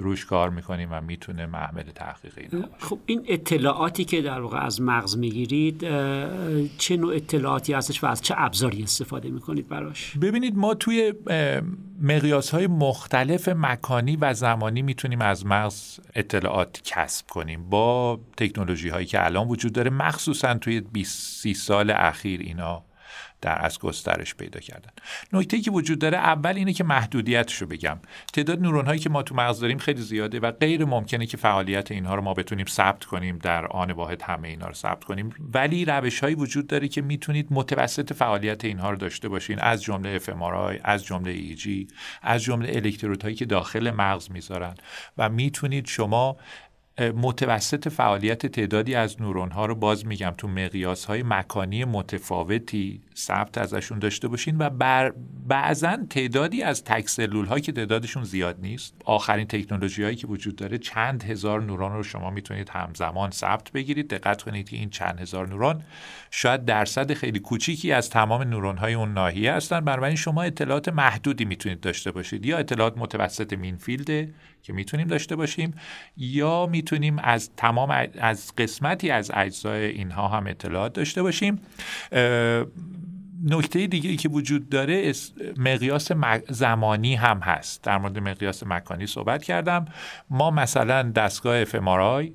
[0.00, 4.80] روش کار می‌کنیم و می‌تونه محمل تحقیق این خب این اطلاعاتی که در واقع از
[4.80, 5.80] مغز می‌گیرید
[6.78, 11.12] چه نوع اطلاعاتی هستش و از چه ابزاری استفاده می‌کنید براش؟ ببینید ما توی
[12.02, 19.06] مقیاس های مختلف مکانی و زمانی می‌تونیم از مغز اطلاعات کسب کنیم با تکنولوژی هایی
[19.06, 22.84] که الان وجود داره مخصوصا توی 20 سال اخیر اینا.
[23.42, 24.90] در از گسترش پیدا کردن.
[25.32, 27.98] نکته که وجود داره اول اینه که محدودیتش رو بگم.
[28.32, 31.90] تعداد نورون هایی که ما تو مغز داریم خیلی زیاده و غیر ممکنه که فعالیت
[31.90, 35.34] اینها رو ما بتونیم ثبت کنیم در آن واحد همه اینها رو ثبت کنیم.
[35.54, 39.58] ولی روش هایی وجود داره که می‌تونید متوسط فعالیت اینها رو داشته باشین.
[39.58, 40.30] از جمله اف
[40.84, 41.88] از جمله ایجی
[42.22, 44.74] از جمله الکترودهایی که داخل مغز می‌ذارن.
[45.18, 46.36] و می‌تونید شما
[47.00, 50.34] متوسط فعالیت تعدادی از نورون ها رو باز میگم.
[50.38, 55.12] تو مقیاس های مکانی متفاوتی ثبت ازشون داشته باشین و بر
[55.48, 58.94] بعضا تعدادی از تک سلول ها که تعدادشون زیاد نیست.
[59.04, 64.08] آخرین تکنولوژی هایی که وجود داره چند هزار نورون رو شما می‌تونید همزمان ثبت بگیرید.
[64.08, 65.82] دقت کنید که این چند هزار نورون
[66.30, 69.80] شاید درصد خیلی کوچیکی از تمام نورون های اون ناحیه هستن.
[69.80, 72.46] بنابراین شما اطلاعات محدودی می‌تونید داشته باشید.
[72.46, 74.28] یا اطلاعات متوسط مینفیلد
[74.62, 75.74] که می‌تونیم داشته باشیم
[76.16, 81.60] یا می‌تونیم از تمام از قسمتی از اجزای اینها هم اطلاعات داشته باشیم.
[83.44, 85.12] نکته دیگه ای که وجود داره
[85.56, 86.10] مقیاس
[86.48, 87.84] زمانی هم هست.
[87.84, 89.84] در مورد مقیاس مکانی صحبت کردم.
[90.30, 92.32] ما مثلا دستگاه FMRI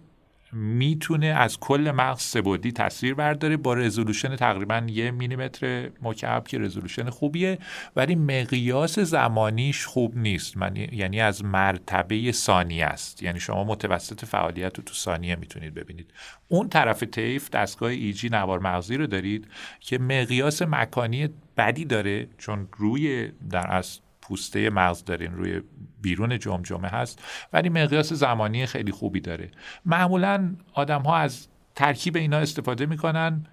[0.51, 3.57] می‌تونه از کل مغز سبودی تصویر برداره.
[3.57, 7.57] با رزولوشن تقریبا یه میلیمتر مکعب که رزولوشن خوبیه
[7.95, 10.57] ولی مقیاس زمانیش خوب نیست.
[10.57, 13.23] من یعنی از مرتبه ثانیه است.
[13.23, 16.13] یعنی شما متوسط فعالیت رو تو ثانیه می‌تونید ببینید.
[16.47, 19.47] اون طرف طیف دستگاه ایجی نوار مغزی رو دارید
[19.79, 25.61] که مقیاس مکانی بدی داره چون روی در از پوسته مغز دارین روی
[26.01, 27.23] بیرون جمجمه هست
[27.53, 29.51] ولی مقیاس زمانی خیلی خوبی داره.
[29.85, 33.45] معمولا آدم ها از ترکیب اینا استفاده می‌کنن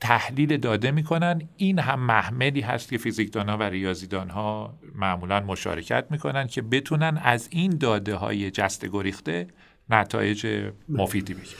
[0.00, 1.42] تحلیل داده می‌کنن.
[1.56, 7.20] این هم محملی هست که فیزیکدان ها و ریاضیدان ها معمولا مشارکت می‌کنن که بتونن
[7.22, 9.46] از این داده های جست گریخته
[9.90, 10.46] نتایج
[10.88, 11.56] مفیدی بگیر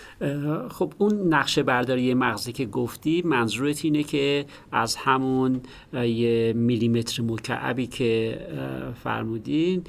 [0.68, 5.60] خب اون نقشه برداری مغزی که گفتی منظورت اینه که از همون
[5.92, 8.38] یه میلیمتر مکعبی که
[9.04, 9.84] فرمودین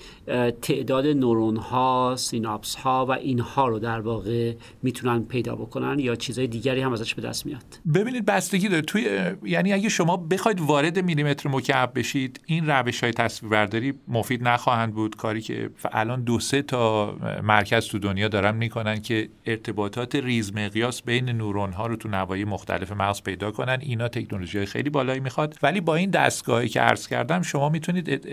[0.62, 4.54] تعداد نورون ها سیناپس ها و اینها رو در واقع
[4.84, 7.64] می‌تونن پیدا بکنن یا چیزهای دیگری هم ازش به دست میاد؟
[7.94, 8.82] ببینید بستگی داره.
[8.82, 14.94] توی یعنی اگه شما بخواید وارد میلیمتر مکعب بشید این روش های تصویربرداری مفید نخواهند
[14.94, 15.16] بود.
[15.16, 21.02] کاری که الان دو سه تا مرکز تو دنیا دارن می‌کنن که ارتباطات ریز مقیاس
[21.02, 23.78] بین نورون ها رو تو نوایی مختلف مغز پیدا کنن.
[23.82, 25.58] اینا تکنولوژی خیلی بالایی می‌خواد.
[25.64, 28.28] ولی با این دستگاهی که عرض کردم شما می‌تونید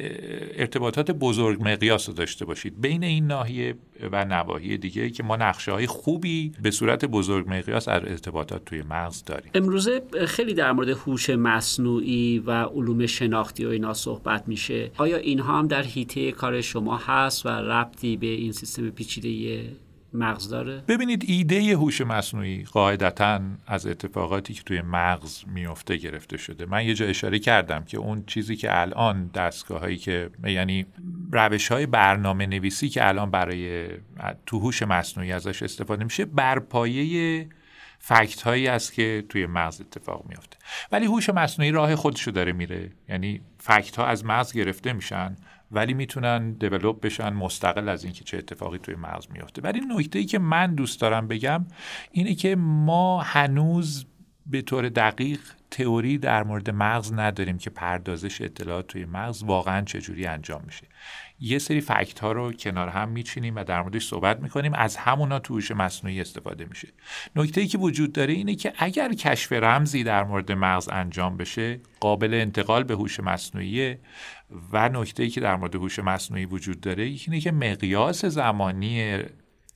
[0.56, 2.80] ارتباطات بزرگ مقیاس رو داشته باشید.
[2.80, 3.74] بین این ناحیه
[4.12, 8.82] و نواحی دیگه که ما نقشه های خوبی به صورت بزرگ مقیاس از ارتباطات توی
[8.82, 9.50] مغز داریم.
[9.54, 14.90] امروزه خیلی در مورد هوش مصنوعی و علوم شناختی و اینا صحبت میشه.
[14.96, 19.64] آیا اینها هم در حیطه کار شما هست و ربطی به این سیستم پیچیده
[20.14, 26.66] مغز داره؟ ببینید ایده هوش مصنوعی قاعدتا از اتفاقاتی که توی مغز میفته گرفته شده.
[26.66, 30.86] من یه جا اشاره کردم که اون چیزی که الان دستگاه هایی که یعنی
[31.32, 33.88] روش های برنامه نویسی که الان برای
[34.46, 37.48] تو هوش مصنوعی ازش استفاده میشه بر پایه
[38.02, 40.56] فکت هایی است که توی مغز اتفاق میفته
[40.92, 42.90] ولی هوش مصنوعی راه خودشو داره میره.
[43.08, 45.36] یعنی فکت ها از مغز گرفته میشن.
[45.70, 50.24] ولی می‌تونن دیولوب بشن مستقل از اینکه چه اتفاقی توی مغز میفته ولی نکته ای
[50.24, 51.66] که من دوست دارم بگم
[52.12, 54.06] اینه که ما هنوز
[54.46, 55.40] به طور دقیق
[55.70, 60.86] تئوری در مورد مغز نداریم که پردازش اطلاعات توی مغز واقعا چجوری انجام میشه.
[61.40, 64.74] یه سری فکت ها رو کنار هم میچینیم و در موردش صحبت می‌کنیم.
[64.74, 66.88] از همونا تو مصنوعی استفاده میشه.
[67.36, 71.80] نکته ای که وجود داره اینه که اگر کشف رمزی در مورد مغز انجام بشه
[72.00, 73.96] قابل انتقال به هوش مصنوعی
[74.72, 79.18] و نکته ای که در مورد هوش مصنوعی وجود داره اینه که مقیاس زمانی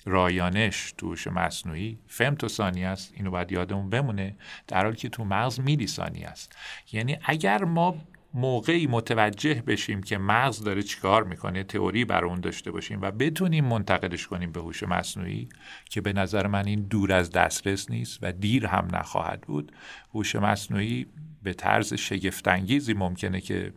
[0.06, 3.12] رایانش تو هوش مصنوعی فمتو ثانیه است.
[3.16, 4.36] اینو باید یادمون بمونه.
[4.68, 6.56] در حالی که تو مغز میلی ثانیه است.
[6.92, 7.96] یعنی اگر ما
[8.34, 13.64] موقعی متوجه بشیم که مغز داره چیکار می‌کنه تئوری بر اون داشته باشیم و بتونیم
[13.64, 15.48] منتقلش کنیم به هوش مصنوعی
[15.90, 19.72] که به نظر من این دور از دسترس نیست و دیر هم نخواهد بود.
[20.14, 21.06] هوش مصنوعی
[21.42, 23.72] به طرز شگفتانگیزی ممکنه که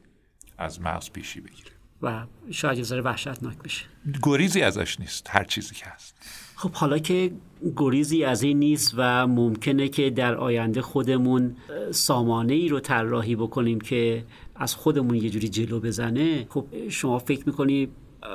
[0.57, 1.71] از مغز پیشی بگیره.
[2.01, 3.85] و شاید یه وحشتناک بشه.
[4.23, 6.15] گریزی ازش نیست هر چیزی که هست.
[6.55, 7.31] خب حالا که
[7.75, 11.55] گریزی از این نیست و ممکنه که در آینده خودمون
[11.91, 14.23] سامانه ای رو طراحی بکنیم که
[14.59, 17.87] از خودمون یه جوری جلو بزنه خب شما فکر می‌کنی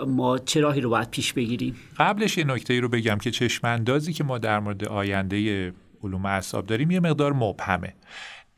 [0.06, 4.12] ما چه راهی رو باید پیش بگیریم؟ قبلش یه نکته ای رو بگم که چشماندازی
[4.12, 5.72] که ما در مورد آینده
[6.04, 7.94] علوم اعصاب داریم یه مقدار مبهمه.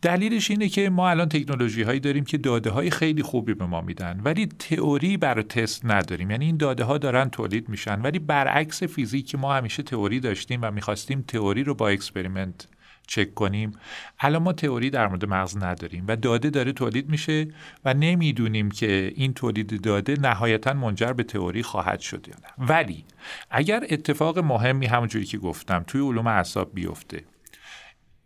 [0.03, 3.81] دلیلش اینه که ما الان تکنولوژی هایی داریم که داده های خیلی خوبی به ما
[3.81, 6.31] میدن ولی تئوری برای تست نداریم.
[6.31, 10.71] یعنی این داده ها دارن تولید میشن ولی برعکس فیزیک ما همیشه تئوری داشتیم و
[10.71, 12.69] می‌خواستیم تئوری رو با experiment
[13.07, 13.73] چک کنیم.
[14.21, 17.49] الان ما تئوری در مورد مغز نداریم و داده داره تولید میشه
[17.85, 22.67] و نمی‌دونیم که این تولید داده نهایتا منجر به تئوری خواهد شد یا نه.
[22.69, 23.05] ولی
[23.51, 27.25] اگر اتفاق مهمی همونجوری که گفتم توی علوم اعصاب بیفته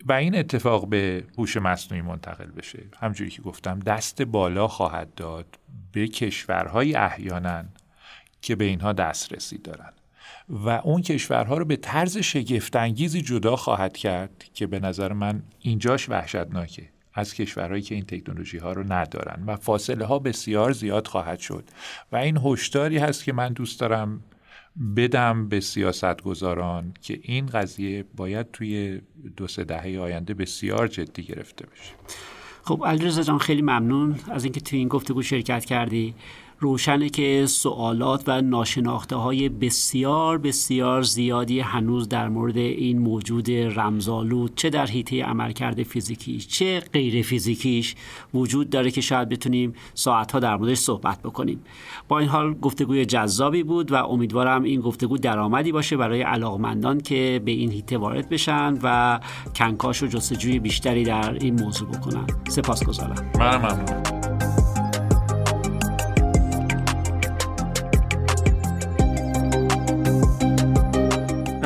[0.06, 5.58] و این اتفاق به هوش مصنوعی منتقل بشه همجوری که گفتم دست بالا خواهد داد
[5.92, 7.64] به کشورهای احیانا
[8.42, 9.92] که به اینها دسترسی دارن.
[10.50, 16.08] و اون کشورها رو به طرز شگفتانگیزی جدا خواهد کرد که به نظر من اینجاش
[16.08, 21.38] وحشتناکه از کشورهایی که این تکنولوژی ها رو ندارن و فاصله ها بسیار زیاد خواهد
[21.38, 21.64] شد.
[22.12, 24.20] و این هشداری هست که من دوست دارم
[24.96, 29.00] بدم به سیاستگزاران که این قضیه باید توی
[29.36, 31.92] دو سه دهه آینده بسیار جدی گرفته بشه.
[32.62, 36.14] خب علیرضا جان خیلی ممنون از اینکه توی این گفتگو شرکت کردی.
[36.60, 44.54] روشنه که سوالات و ناشناخته های بسیار بسیار زیادی هنوز در مورد این موجود رمزالود
[44.56, 47.94] چه در حیطه عملکرد فیزیکیش چه غیر فیزیکیش
[48.34, 51.60] وجود داره که شاید بتونیم ساعتها در موردش صحبت بکنیم.
[52.08, 57.42] با این حال گفتگوی جذابی بود و امیدوارم این گفتگو درآمدی باشه برای علاقمندان که
[57.44, 59.20] به این هیته وارد بشن و
[59.56, 62.26] کنکاش و جستجوی بیشتری در این موضوع بکنن.
[62.48, 63.30] سپاسگزارم.
[63.38, 64.17] منم ممنون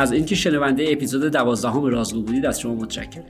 [0.02, 3.24] از اینکه شنونده اپیزود دوازدهم رازگو بودید از شما متشکرم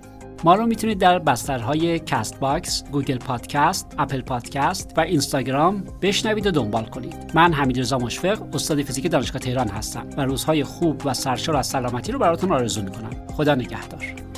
[0.45, 6.85] ما رو می‌تونید در بسترهای Castbox، Google Podcast، Apple Podcast و اینستاگرام بشنوید و دنبال
[6.85, 7.14] کنید.
[7.35, 11.66] من حمید رضا مشفق، استاد فیزیک دانشگاه تهران هستم و روزهای خوب و سرشار از
[11.66, 13.11] سلامتی رو براتون آرزو می‌کنم.
[13.37, 14.32] خدا نگهدار.